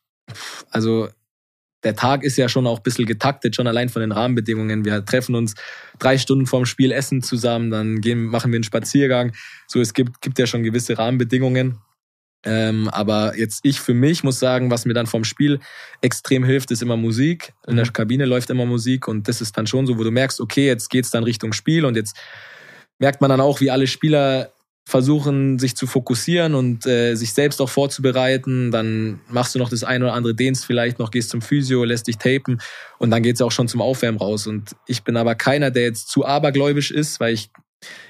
Also 0.72 1.10
der 1.84 1.96
Tag 1.96 2.24
ist 2.24 2.38
ja 2.38 2.50
schon 2.50 2.66
auch 2.66 2.78
ein 2.78 2.84
bisschen 2.84 3.06
getaktet, 3.06 3.56
schon 3.56 3.68
allein 3.68 3.90
von 3.90 4.00
den 4.00 4.14
Rahmenbedingungen. 4.14 4.86
Wir 4.86 5.04
treffen 5.06 5.36
uns 5.36 5.54
drei 6.00 6.18
Stunden 6.18 6.48
vorm 6.48 6.66
Spiel, 6.66 6.92
essen 6.92 7.22
zusammen, 7.22 7.70
dann 7.70 8.02
gehen, 8.02 8.24
machen 8.24 8.52
wir 8.52 8.58
einen 8.58 8.64
Spaziergang. 8.64 9.34
So, 9.68 9.82
es 9.82 9.94
gibt, 9.94 10.22
gibt 10.22 10.40
ja 10.40 10.48
schon 10.48 10.64
gewisse 10.64 10.98
Rahmenbedingungen. 10.98 11.78
Ähm, 12.46 12.90
aber 12.90 13.38
jetzt 13.38 13.62
ich 13.64 13.80
für 13.80 13.94
mich 13.94 14.24
muss 14.24 14.40
sagen, 14.40 14.70
was 14.70 14.86
mir 14.86 14.94
dann 14.94 15.08
vom 15.08 15.24
Spiel 15.24 15.60
extrem 16.02 16.44
hilft, 16.44 16.72
ist 16.72 16.82
immer 16.82 16.98
Musik. 16.98 17.54
In 17.68 17.78
der 17.78 17.86
Mhm. 17.86 17.94
Kabine 17.94 18.26
läuft 18.26 18.50
immer 18.50 18.66
Musik 18.66 19.08
und 19.08 19.28
das 19.28 19.42
ist 19.42 19.58
dann 19.58 19.68
schon 19.68 19.88
so, 19.88 19.98
wo 19.98 20.04
du 20.04 20.12
merkst, 20.12 20.42
okay, 20.42 20.68
jetzt 20.68 20.90
geht's 20.90 21.10
dann 21.12 21.24
Richtung 21.24 21.54
Spiel 21.54 21.86
und 21.86 21.96
jetzt 21.96 22.18
merkt 23.00 23.22
man 23.22 23.30
dann 23.30 23.42
auch, 23.42 23.62
wie 23.62 23.72
alle 23.72 23.88
Spieler 23.88 24.52
versuchen, 24.86 25.60
sich 25.60 25.78
zu 25.78 25.88
fokussieren 25.88 26.56
und 26.56 26.86
äh, 26.86 27.16
sich 27.16 27.34
selbst 27.34 27.62
auch 27.62 27.70
vorzubereiten. 27.70 28.70
Dann 28.72 29.22
machst 29.30 29.56
du 29.56 29.60
noch 29.60 29.70
das 29.70 29.86
eine 29.86 30.06
oder 30.06 30.14
andere, 30.14 30.36
dehnst 30.36 30.66
vielleicht 30.66 31.00
noch, 31.00 31.10
gehst 31.10 31.30
zum 31.30 31.42
Physio, 31.42 31.86
lässt 31.86 32.08
dich 32.08 32.18
tapen 32.18 32.60
und 32.98 33.10
dann 33.10 33.24
geht's 33.24 33.42
auch 33.42 33.52
schon 33.52 33.70
zum 33.70 33.82
Aufwärmen 33.82 34.20
raus. 34.20 34.46
Und 34.46 34.76
ich 34.86 35.04
bin 35.04 35.16
aber 35.16 35.36
keiner, 35.36 35.72
der 35.72 35.84
jetzt 35.84 36.10
zu 36.10 36.26
abergläubisch 36.26 36.92
ist, 36.92 37.22
weil 37.22 37.34
ich, 37.34 37.50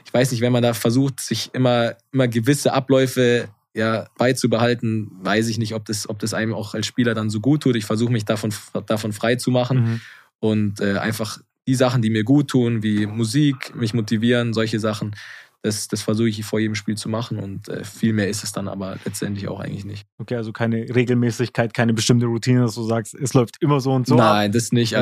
ich 0.06 0.13
weiß 0.13 0.32
nicht, 0.32 0.41
wenn 0.41 0.52
man 0.52 0.63
da 0.63 0.74
versucht, 0.74 1.19
sich 1.19 1.52
immer, 1.54 1.96
immer 2.12 2.28
gewisse 2.28 2.74
Abläufe 2.74 3.50
ja, 3.76 4.08
beizubehalten, 4.18 5.12
weiß 5.22 5.48
ich 5.48 5.58
nicht, 5.58 5.74
ob 5.74 5.86
das, 5.86 6.08
ob 6.10 6.20
das 6.20 6.34
einem 6.34 6.54
auch 6.54 6.74
als 6.76 6.86
Spieler 6.86 7.14
dann 7.16 7.30
so 7.30 7.40
gut 7.40 7.64
tut. 7.64 7.76
Ich 7.76 7.86
versuche 7.86 8.12
mich 8.12 8.26
davon, 8.26 8.54
davon 8.86 9.14
frei 9.14 9.36
zu 9.36 9.52
machen 9.52 9.78
Mhm. 9.84 10.02
und 10.40 10.80
äh, 10.82 10.98
einfach 10.98 11.40
die 11.68 11.76
Sachen, 11.76 12.02
die 12.02 12.10
mir 12.10 12.24
gut 12.24 12.50
tun, 12.50 12.84
wie 12.84 13.06
Musik, 13.08 13.74
mich 13.76 13.94
motivieren, 13.94 14.54
solche 14.54 14.80
Sachen, 14.80 15.16
das, 15.62 15.88
das 15.88 16.02
versuche 16.02 16.28
ich 16.28 16.44
vor 16.44 16.60
jedem 16.60 16.76
Spiel 16.76 16.98
zu 16.98 17.08
machen 17.08 17.40
und 17.40 17.70
äh, 17.70 17.86
viel 17.86 18.12
mehr 18.12 18.28
ist 18.28 18.44
es 18.44 18.52
dann 18.52 18.68
aber 18.68 18.98
letztendlich 19.06 19.48
auch 19.48 19.62
eigentlich 19.62 19.86
nicht. 19.86 20.06
Okay, 20.18 20.36
also 20.36 20.52
keine 20.52 20.94
Regelmäßigkeit, 20.94 21.74
keine 21.74 21.94
bestimmte 21.94 22.26
Routine, 22.26 22.62
dass 22.62 22.76
du 22.76 22.84
sagst, 22.84 23.16
es 23.16 23.34
läuft 23.34 23.62
immer 23.62 23.80
so 23.80 23.94
und 23.94 24.06
so. 24.06 24.16
ab. 24.16 24.20
Nein, 24.20 24.52
das 24.52 24.74
nicht. 24.74 24.92
Ja. 24.92 25.00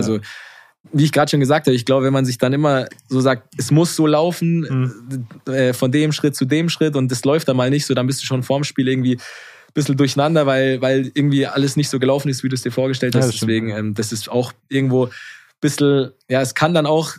Wie 0.93 1.03
ich 1.03 1.11
gerade 1.11 1.29
schon 1.29 1.39
gesagt 1.39 1.67
habe, 1.67 1.75
ich 1.75 1.85
glaube, 1.85 2.05
wenn 2.05 2.13
man 2.13 2.25
sich 2.25 2.37
dann 2.39 2.53
immer 2.53 2.87
so 3.07 3.21
sagt, 3.21 3.53
es 3.57 3.69
muss 3.71 3.95
so 3.95 4.07
laufen, 4.07 4.61
Mhm. 5.45 5.53
äh, 5.53 5.73
von 5.73 5.91
dem 5.91 6.11
Schritt 6.11 6.35
zu 6.35 6.45
dem 6.45 6.69
Schritt 6.69 6.95
und 6.95 7.11
das 7.11 7.23
läuft 7.23 7.47
dann 7.47 7.55
mal 7.57 7.69
nicht 7.69 7.85
so, 7.85 7.93
dann 7.93 8.07
bist 8.07 8.21
du 8.21 8.25
schon 8.25 8.41
vorm 8.43 8.63
Spiel 8.63 8.87
irgendwie 8.87 9.15
ein 9.17 9.73
bisschen 9.73 9.95
durcheinander, 9.95 10.45
weil, 10.47 10.81
weil 10.81 11.11
irgendwie 11.13 11.45
alles 11.45 11.75
nicht 11.75 11.89
so 11.89 11.99
gelaufen 11.99 12.29
ist, 12.29 12.43
wie 12.43 12.49
du 12.49 12.55
es 12.55 12.63
dir 12.63 12.71
vorgestellt 12.71 13.13
Ja, 13.13 13.19
hast. 13.21 13.27
das 13.27 13.35
stimmt. 13.37 13.51
Deswegen, 13.51 13.69
ähm, 13.69 13.93
das 13.93 14.11
ist 14.11 14.27
auch 14.29 14.53
irgendwo 14.69 15.05
ein 15.05 15.11
bisschen, 15.61 16.11
ja, 16.29 16.41
es 16.41 16.55
kann 16.55 16.73
dann 16.73 16.87
auch 16.87 17.13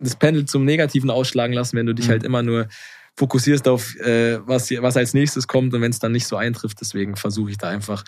das 0.00 0.16
Pendel 0.16 0.44
zum 0.46 0.64
Negativen 0.64 1.10
ausschlagen 1.10 1.52
lassen, 1.54 1.76
wenn 1.76 1.86
du 1.86 1.94
dich 1.94 2.06
Mhm. 2.06 2.10
halt 2.10 2.22
immer 2.24 2.42
nur 2.42 2.66
fokussierst 3.16 3.68
auf, 3.68 3.94
äh, 4.00 4.38
was, 4.46 4.70
was 4.70 4.96
als 4.96 5.14
nächstes 5.14 5.46
kommt 5.46 5.74
und 5.74 5.80
wenn 5.80 5.90
es 5.90 5.98
dann 6.00 6.12
nicht 6.12 6.26
so 6.26 6.36
eintrifft. 6.36 6.80
Deswegen 6.80 7.16
versuche 7.16 7.50
ich 7.50 7.58
da 7.58 7.68
einfach 7.68 8.02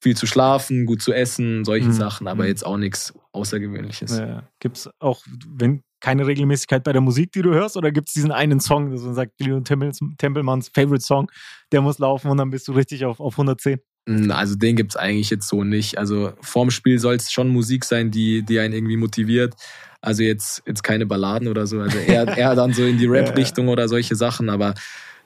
viel 0.00 0.16
zu 0.16 0.26
schlafen, 0.26 0.86
gut 0.86 1.02
zu 1.02 1.12
essen, 1.12 1.64
solche 1.64 1.88
Mhm. 1.88 1.92
Sachen, 1.92 2.26
aber 2.28 2.44
Mhm. 2.44 2.48
jetzt 2.48 2.64
auch 2.66 2.76
nichts 2.78 3.12
Außergewöhnliches. 3.32 4.18
Ja. 4.18 4.42
Gibt 4.58 4.78
es 4.78 4.90
auch, 4.98 5.22
wenn 5.48 5.82
keine 6.00 6.26
Regelmäßigkeit 6.26 6.82
bei 6.82 6.92
der 6.92 7.02
Musik, 7.02 7.32
die 7.32 7.42
du 7.42 7.52
hörst, 7.52 7.76
oder 7.76 7.90
gibt 7.92 8.08
es 8.08 8.14
diesen 8.14 8.32
einen 8.32 8.60
Song, 8.60 8.90
dass 8.90 9.02
man 9.02 9.14
sagt, 9.14 9.32
Leon 9.40 9.64
Tempels, 9.64 9.98
Tempelmanns 10.16 10.70
Favorite 10.74 11.04
Song, 11.04 11.30
der 11.72 11.82
muss 11.82 11.98
laufen 11.98 12.30
und 12.30 12.38
dann 12.38 12.48
bist 12.50 12.66
du 12.68 12.72
richtig 12.72 13.04
auf, 13.04 13.20
auf 13.20 13.36
110? 13.36 13.80
Mm, 14.06 14.30
Also 14.30 14.54
den 14.56 14.76
gibt's 14.76 14.96
eigentlich 14.96 15.28
jetzt 15.28 15.46
so 15.48 15.62
nicht. 15.62 15.98
Also 15.98 16.32
vorm 16.40 16.70
Spiel 16.70 16.98
soll 16.98 17.16
es 17.16 17.30
schon 17.30 17.48
Musik 17.50 17.84
sein, 17.84 18.10
die, 18.10 18.42
die 18.42 18.58
einen 18.58 18.72
irgendwie 18.72 18.96
motiviert. 18.96 19.54
Also 20.00 20.22
jetzt, 20.22 20.62
jetzt 20.66 20.82
keine 20.82 21.04
Balladen 21.04 21.48
oder 21.48 21.66
so. 21.66 21.78
Also 21.80 21.98
eher, 21.98 22.26
eher 22.38 22.54
dann 22.54 22.72
so 22.72 22.84
in 22.86 22.96
die 22.96 23.04
Rap-Richtung 23.06 23.68
oder 23.68 23.86
solche 23.86 24.16
Sachen. 24.16 24.48
Aber 24.48 24.72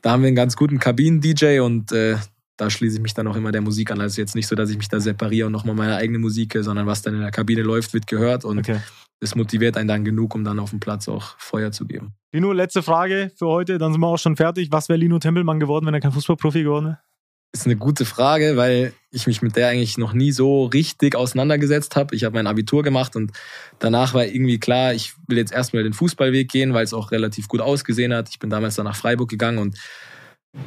da 0.03 0.11
haben 0.11 0.23
wir 0.23 0.27
einen 0.27 0.35
ganz 0.37 0.57
guten 0.57 0.81
Kabinen-DJ 0.81 1.61
und 1.61 1.93
äh, 1.93 2.17
da 2.57 2.71
schließe 2.71 2.97
ich 2.97 3.03
mich 3.03 3.15
dann 3.15 3.27
auch 3.27 3.37
immer 3.37 3.53
der 3.53 3.61
Musik 3.61 3.91
an. 3.91 4.01
Also 4.01 4.21
jetzt 4.21 4.35
nicht 4.35 4.47
so, 4.47 4.55
dass 4.55 4.71
ich 4.71 4.77
mich 4.77 4.89
da 4.89 5.01
separiere 5.01 5.47
und 5.47 5.53
nochmal 5.53 5.75
meine 5.75 5.97
eigene 5.97 6.19
Musik, 6.19 6.55
höre, 6.55 6.65
sondern 6.65 6.87
was 6.87 7.03
dann 7.03 7.15
in 7.15 7.21
der 7.21 7.31
Kabine 7.31 7.63
läuft, 7.63 7.95
wird 7.95 8.07
gehört 8.07 8.45
und 8.45 8.59
Okay. 8.59 8.81
es 9.21 9.35
motiviert 9.35 9.77
einen 9.77 9.89
dann 9.89 10.05
genug, 10.05 10.35
um 10.35 10.45
dann 10.45 10.59
auf 10.59 10.71
dem 10.71 10.81
Platz 10.81 11.09
auch 11.09 11.37
Feuer 11.39 11.73
zu 11.73 11.87
geben. 11.87 12.15
Lino, 12.33 12.53
letzte 12.53 12.83
Frage 12.83 13.33
für 13.37 13.47
heute, 13.47 13.79
dann 13.79 13.93
sind 13.93 14.01
wir 14.01 14.07
auch 14.07 14.19
schon 14.19 14.37
fertig. 14.37 14.69
Was 14.71 14.89
wäre 14.89 14.99
Lino 14.99 15.19
Tempelmann 15.19 15.61
geworden, 15.61 15.87
wenn 15.87 15.95
er 15.95 16.01
kein 16.01 16.13
Fußballprofi 16.13 16.63
geworden 16.63 16.87
wäre? 16.87 16.99
Ist 17.53 17.67
eine 17.67 17.77
gute 17.77 18.05
Frage, 18.05 18.57
weil 18.57 18.93
ich 19.13 19.29
mich 19.29 19.41
mit 19.41 19.55
der 19.55 19.69
eigentlich 19.69 19.97
noch 19.97 20.13
nie 20.13 20.33
so 20.33 20.65
richtig 20.65 21.15
auseinandergesetzt 21.15 21.95
habe. 21.95 22.17
Ich 22.17 22.25
habe 22.25 22.35
mein 22.35 22.49
Abitur 22.49 22.83
gemacht 22.83 23.15
und 23.15 23.31
danach 23.79 24.13
war 24.13 24.27
irgendwie 24.27 24.59
klar, 24.59 24.93
ich 24.93 25.15
will 25.29 25.39
jetzt 25.39 25.53
erstmal 25.53 25.85
den 25.85 25.93
Fußballweg 25.93 26.51
gehen, 26.51 26.75
weil 26.75 26.83
es 26.83 26.93
auch 26.93 27.13
relativ 27.13 27.47
gut 27.47 27.61
ausgesehen 27.61 28.13
hat. 28.13 28.29
Ich 28.29 28.41
bin 28.41 28.51
damals 28.51 28.75
dann 28.75 28.87
nach 28.87 28.97
Freiburg 28.97 29.31
gegangen 29.31 29.59
und 29.59 29.79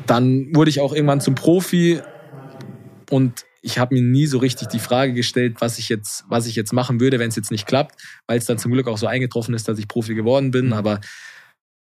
dann 0.06 0.56
wurde 0.56 0.70
ich 0.70 0.80
auch 0.80 0.94
irgendwann 0.94 1.22
zum 1.22 1.36
Profi 1.36 2.02
und 3.10 3.46
ich 3.62 3.80
habe 3.80 3.96
mir 3.96 4.02
nie 4.02 4.28
so 4.28 4.38
richtig 4.38 4.70
die 4.70 4.80
Frage 4.80 5.14
gestellt, 5.14 5.58
was 5.60 5.78
ich 5.78 5.90
jetzt, 5.90 6.24
was 6.30 6.46
ich 6.48 6.56
jetzt 6.56 6.74
machen 6.74 7.00
würde, 7.00 7.20
wenn 7.20 7.30
es 7.30 7.36
jetzt 7.36 7.52
nicht 7.52 7.66
klappt, 7.66 8.00
weil 8.28 8.38
es 8.38 8.46
dann 8.46 8.58
zum 8.58 8.72
Glück 8.72 8.88
auch 8.88 8.98
so 8.98 9.08
eingetroffen 9.08 9.54
ist, 9.54 9.68
dass 9.68 9.80
ich 9.80 9.88
Profi 9.88 10.16
geworden 10.16 10.52
bin. 10.52 10.74
Aber 10.74 11.02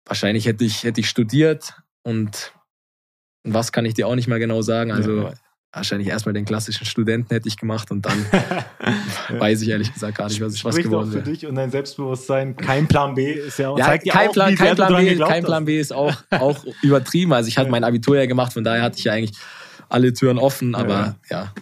wahrscheinlich 0.07 0.47
hätte 0.47 0.65
ich, 0.65 0.85
hätte 0.85 1.01
ich 1.01 1.09
studiert 1.09 1.75
und 2.03 2.53
was 3.45 3.73
kann 3.73 3.85
ich 3.85 3.95
dir 3.95 4.07
auch 4.07 4.15
nicht 4.15 4.29
mal 4.29 4.39
genau 4.39 4.63
sagen. 4.63 4.93
Also 4.93 5.23
Ja. 5.23 5.33
Wahrscheinlich 5.73 6.09
erstmal 6.09 6.33
den 6.35 6.45
klassischen 6.45 6.85
Studenten 6.87 7.33
hätte 7.35 7.49
ich 7.49 7.57
gemacht 7.57 7.91
und 7.91 8.05
dann 8.05 8.25
weiß 9.39 9.63
ich 9.63 9.69
ehrlich 9.71 9.93
gesagt 9.93 10.19
gar 10.19 10.29
nicht, 10.29 10.41
was 10.41 10.55
ich 10.55 10.65
was 10.65 10.75
Spricht 10.75 10.87
auch 10.89 10.91
geworden 10.91 11.09
für 11.11 11.17
wäre. 11.19 11.31
dich 11.31 11.47
und 11.47 11.55
dein 11.55 11.71
Selbstbewusstsein. 11.71 12.57
Kein 12.57 12.87
Plan 12.87 13.15
B 13.15 13.33
ist 13.33 13.59
ja, 13.59 13.77
Ja, 13.77 13.85
zeigt 13.87 14.09
kein 14.09 14.29
auch, 14.29 14.33
Plan, 14.33 14.55
kein 14.55 14.75
Plan 14.77 14.95
B, 14.97 15.17
kein 15.17 15.45
Plan. 15.45 15.65
B 15.65 15.81
ist 15.81 15.93
auch, 15.93 16.13
auch 16.31 16.65
übertrieben. 16.83 17.33
Also 17.33 17.49
ich 17.49 17.57
hatte 17.57 17.67
Ja. 17.69 17.71
mein 17.73 17.85
Abitur 17.85 18.17
ja 18.17 18.27
gemacht, 18.27 18.53
von 18.53 18.65
daher 18.65 18.83
hatte 18.83 18.99
ich 18.99 19.05
ja 19.05 19.13
eigentlich 19.13 19.37
alle 19.89 20.13
Türen 20.13 20.39
offen, 20.39 20.75
aber 20.75 21.17
ja. 21.31 21.53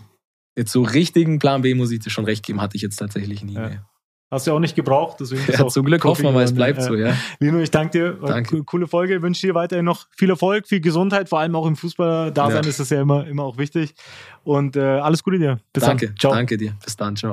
Jetzt 0.57 0.73
so 0.73 0.83
richtigen 0.83 1.39
Plan 1.39 1.63
B 1.63 1.75
muss 1.75 1.91
ich 1.93 2.01
dir 2.01 2.11
schon 2.11 2.25
recht 2.25 2.45
geben, 2.45 2.61
hatte 2.61 2.77
ich 2.77 2.83
jetzt 2.83 2.97
tatsächlich 2.97 3.43
nie 3.45 3.55
Ja. 3.55 3.61
mehr. 3.69 3.87
Hast 4.31 4.47
du 4.47 4.53
ja 4.53 4.57
auch 4.57 4.61
nicht 4.61 4.77
gebraucht, 4.77 5.17
deswegen 5.21 5.43
Ja, 5.53 5.67
zum 5.67 5.85
Glück 5.85 6.05
hoffen 6.05 6.23
wir 6.25 6.31
mal, 6.31 6.45
es 6.45 6.55
bleibt 6.55 6.81
so, 6.83 6.95
ja. 6.95 7.15
Lino, 7.41 7.59
ich 7.59 7.71
danke 7.71 7.91
dir. 7.99 8.13
Danke. 8.25 8.59
co- 8.59 8.63
Coole 8.65 8.87
Folge. 8.87 9.21
Wünsche 9.23 9.47
dir 9.49 9.55
weiterhin 9.55 9.85
noch 9.85 10.07
viel 10.17 10.31
Erfolg, 10.31 10.69
viel 10.69 10.81
Gesundheit, 10.81 11.29
vor 11.29 11.41
allem 11.41 11.57
auch 11.57 11.67
im 11.67 11.75
Fußball-Dasein 11.75 12.63
Ja. 12.63 12.69
ist 12.69 12.79
es 12.79 12.91
ja 12.91 13.01
immer, 13.03 13.27
immer 13.27 13.43
auch 13.43 13.59
wichtig. 13.59 13.93
Und 14.45 14.77
äh, 14.77 14.81
alles 14.81 15.23
Gute 15.25 15.39
dir. 15.39 15.59
Bis 15.73 15.83
Danke, 15.85 16.07
dann. 16.07 16.17
Ciao. 16.17 16.33
danke 16.33 16.57
dir. 16.57 16.75
Bis 16.85 16.97
dann, 16.97 17.17
ciao. 17.17 17.29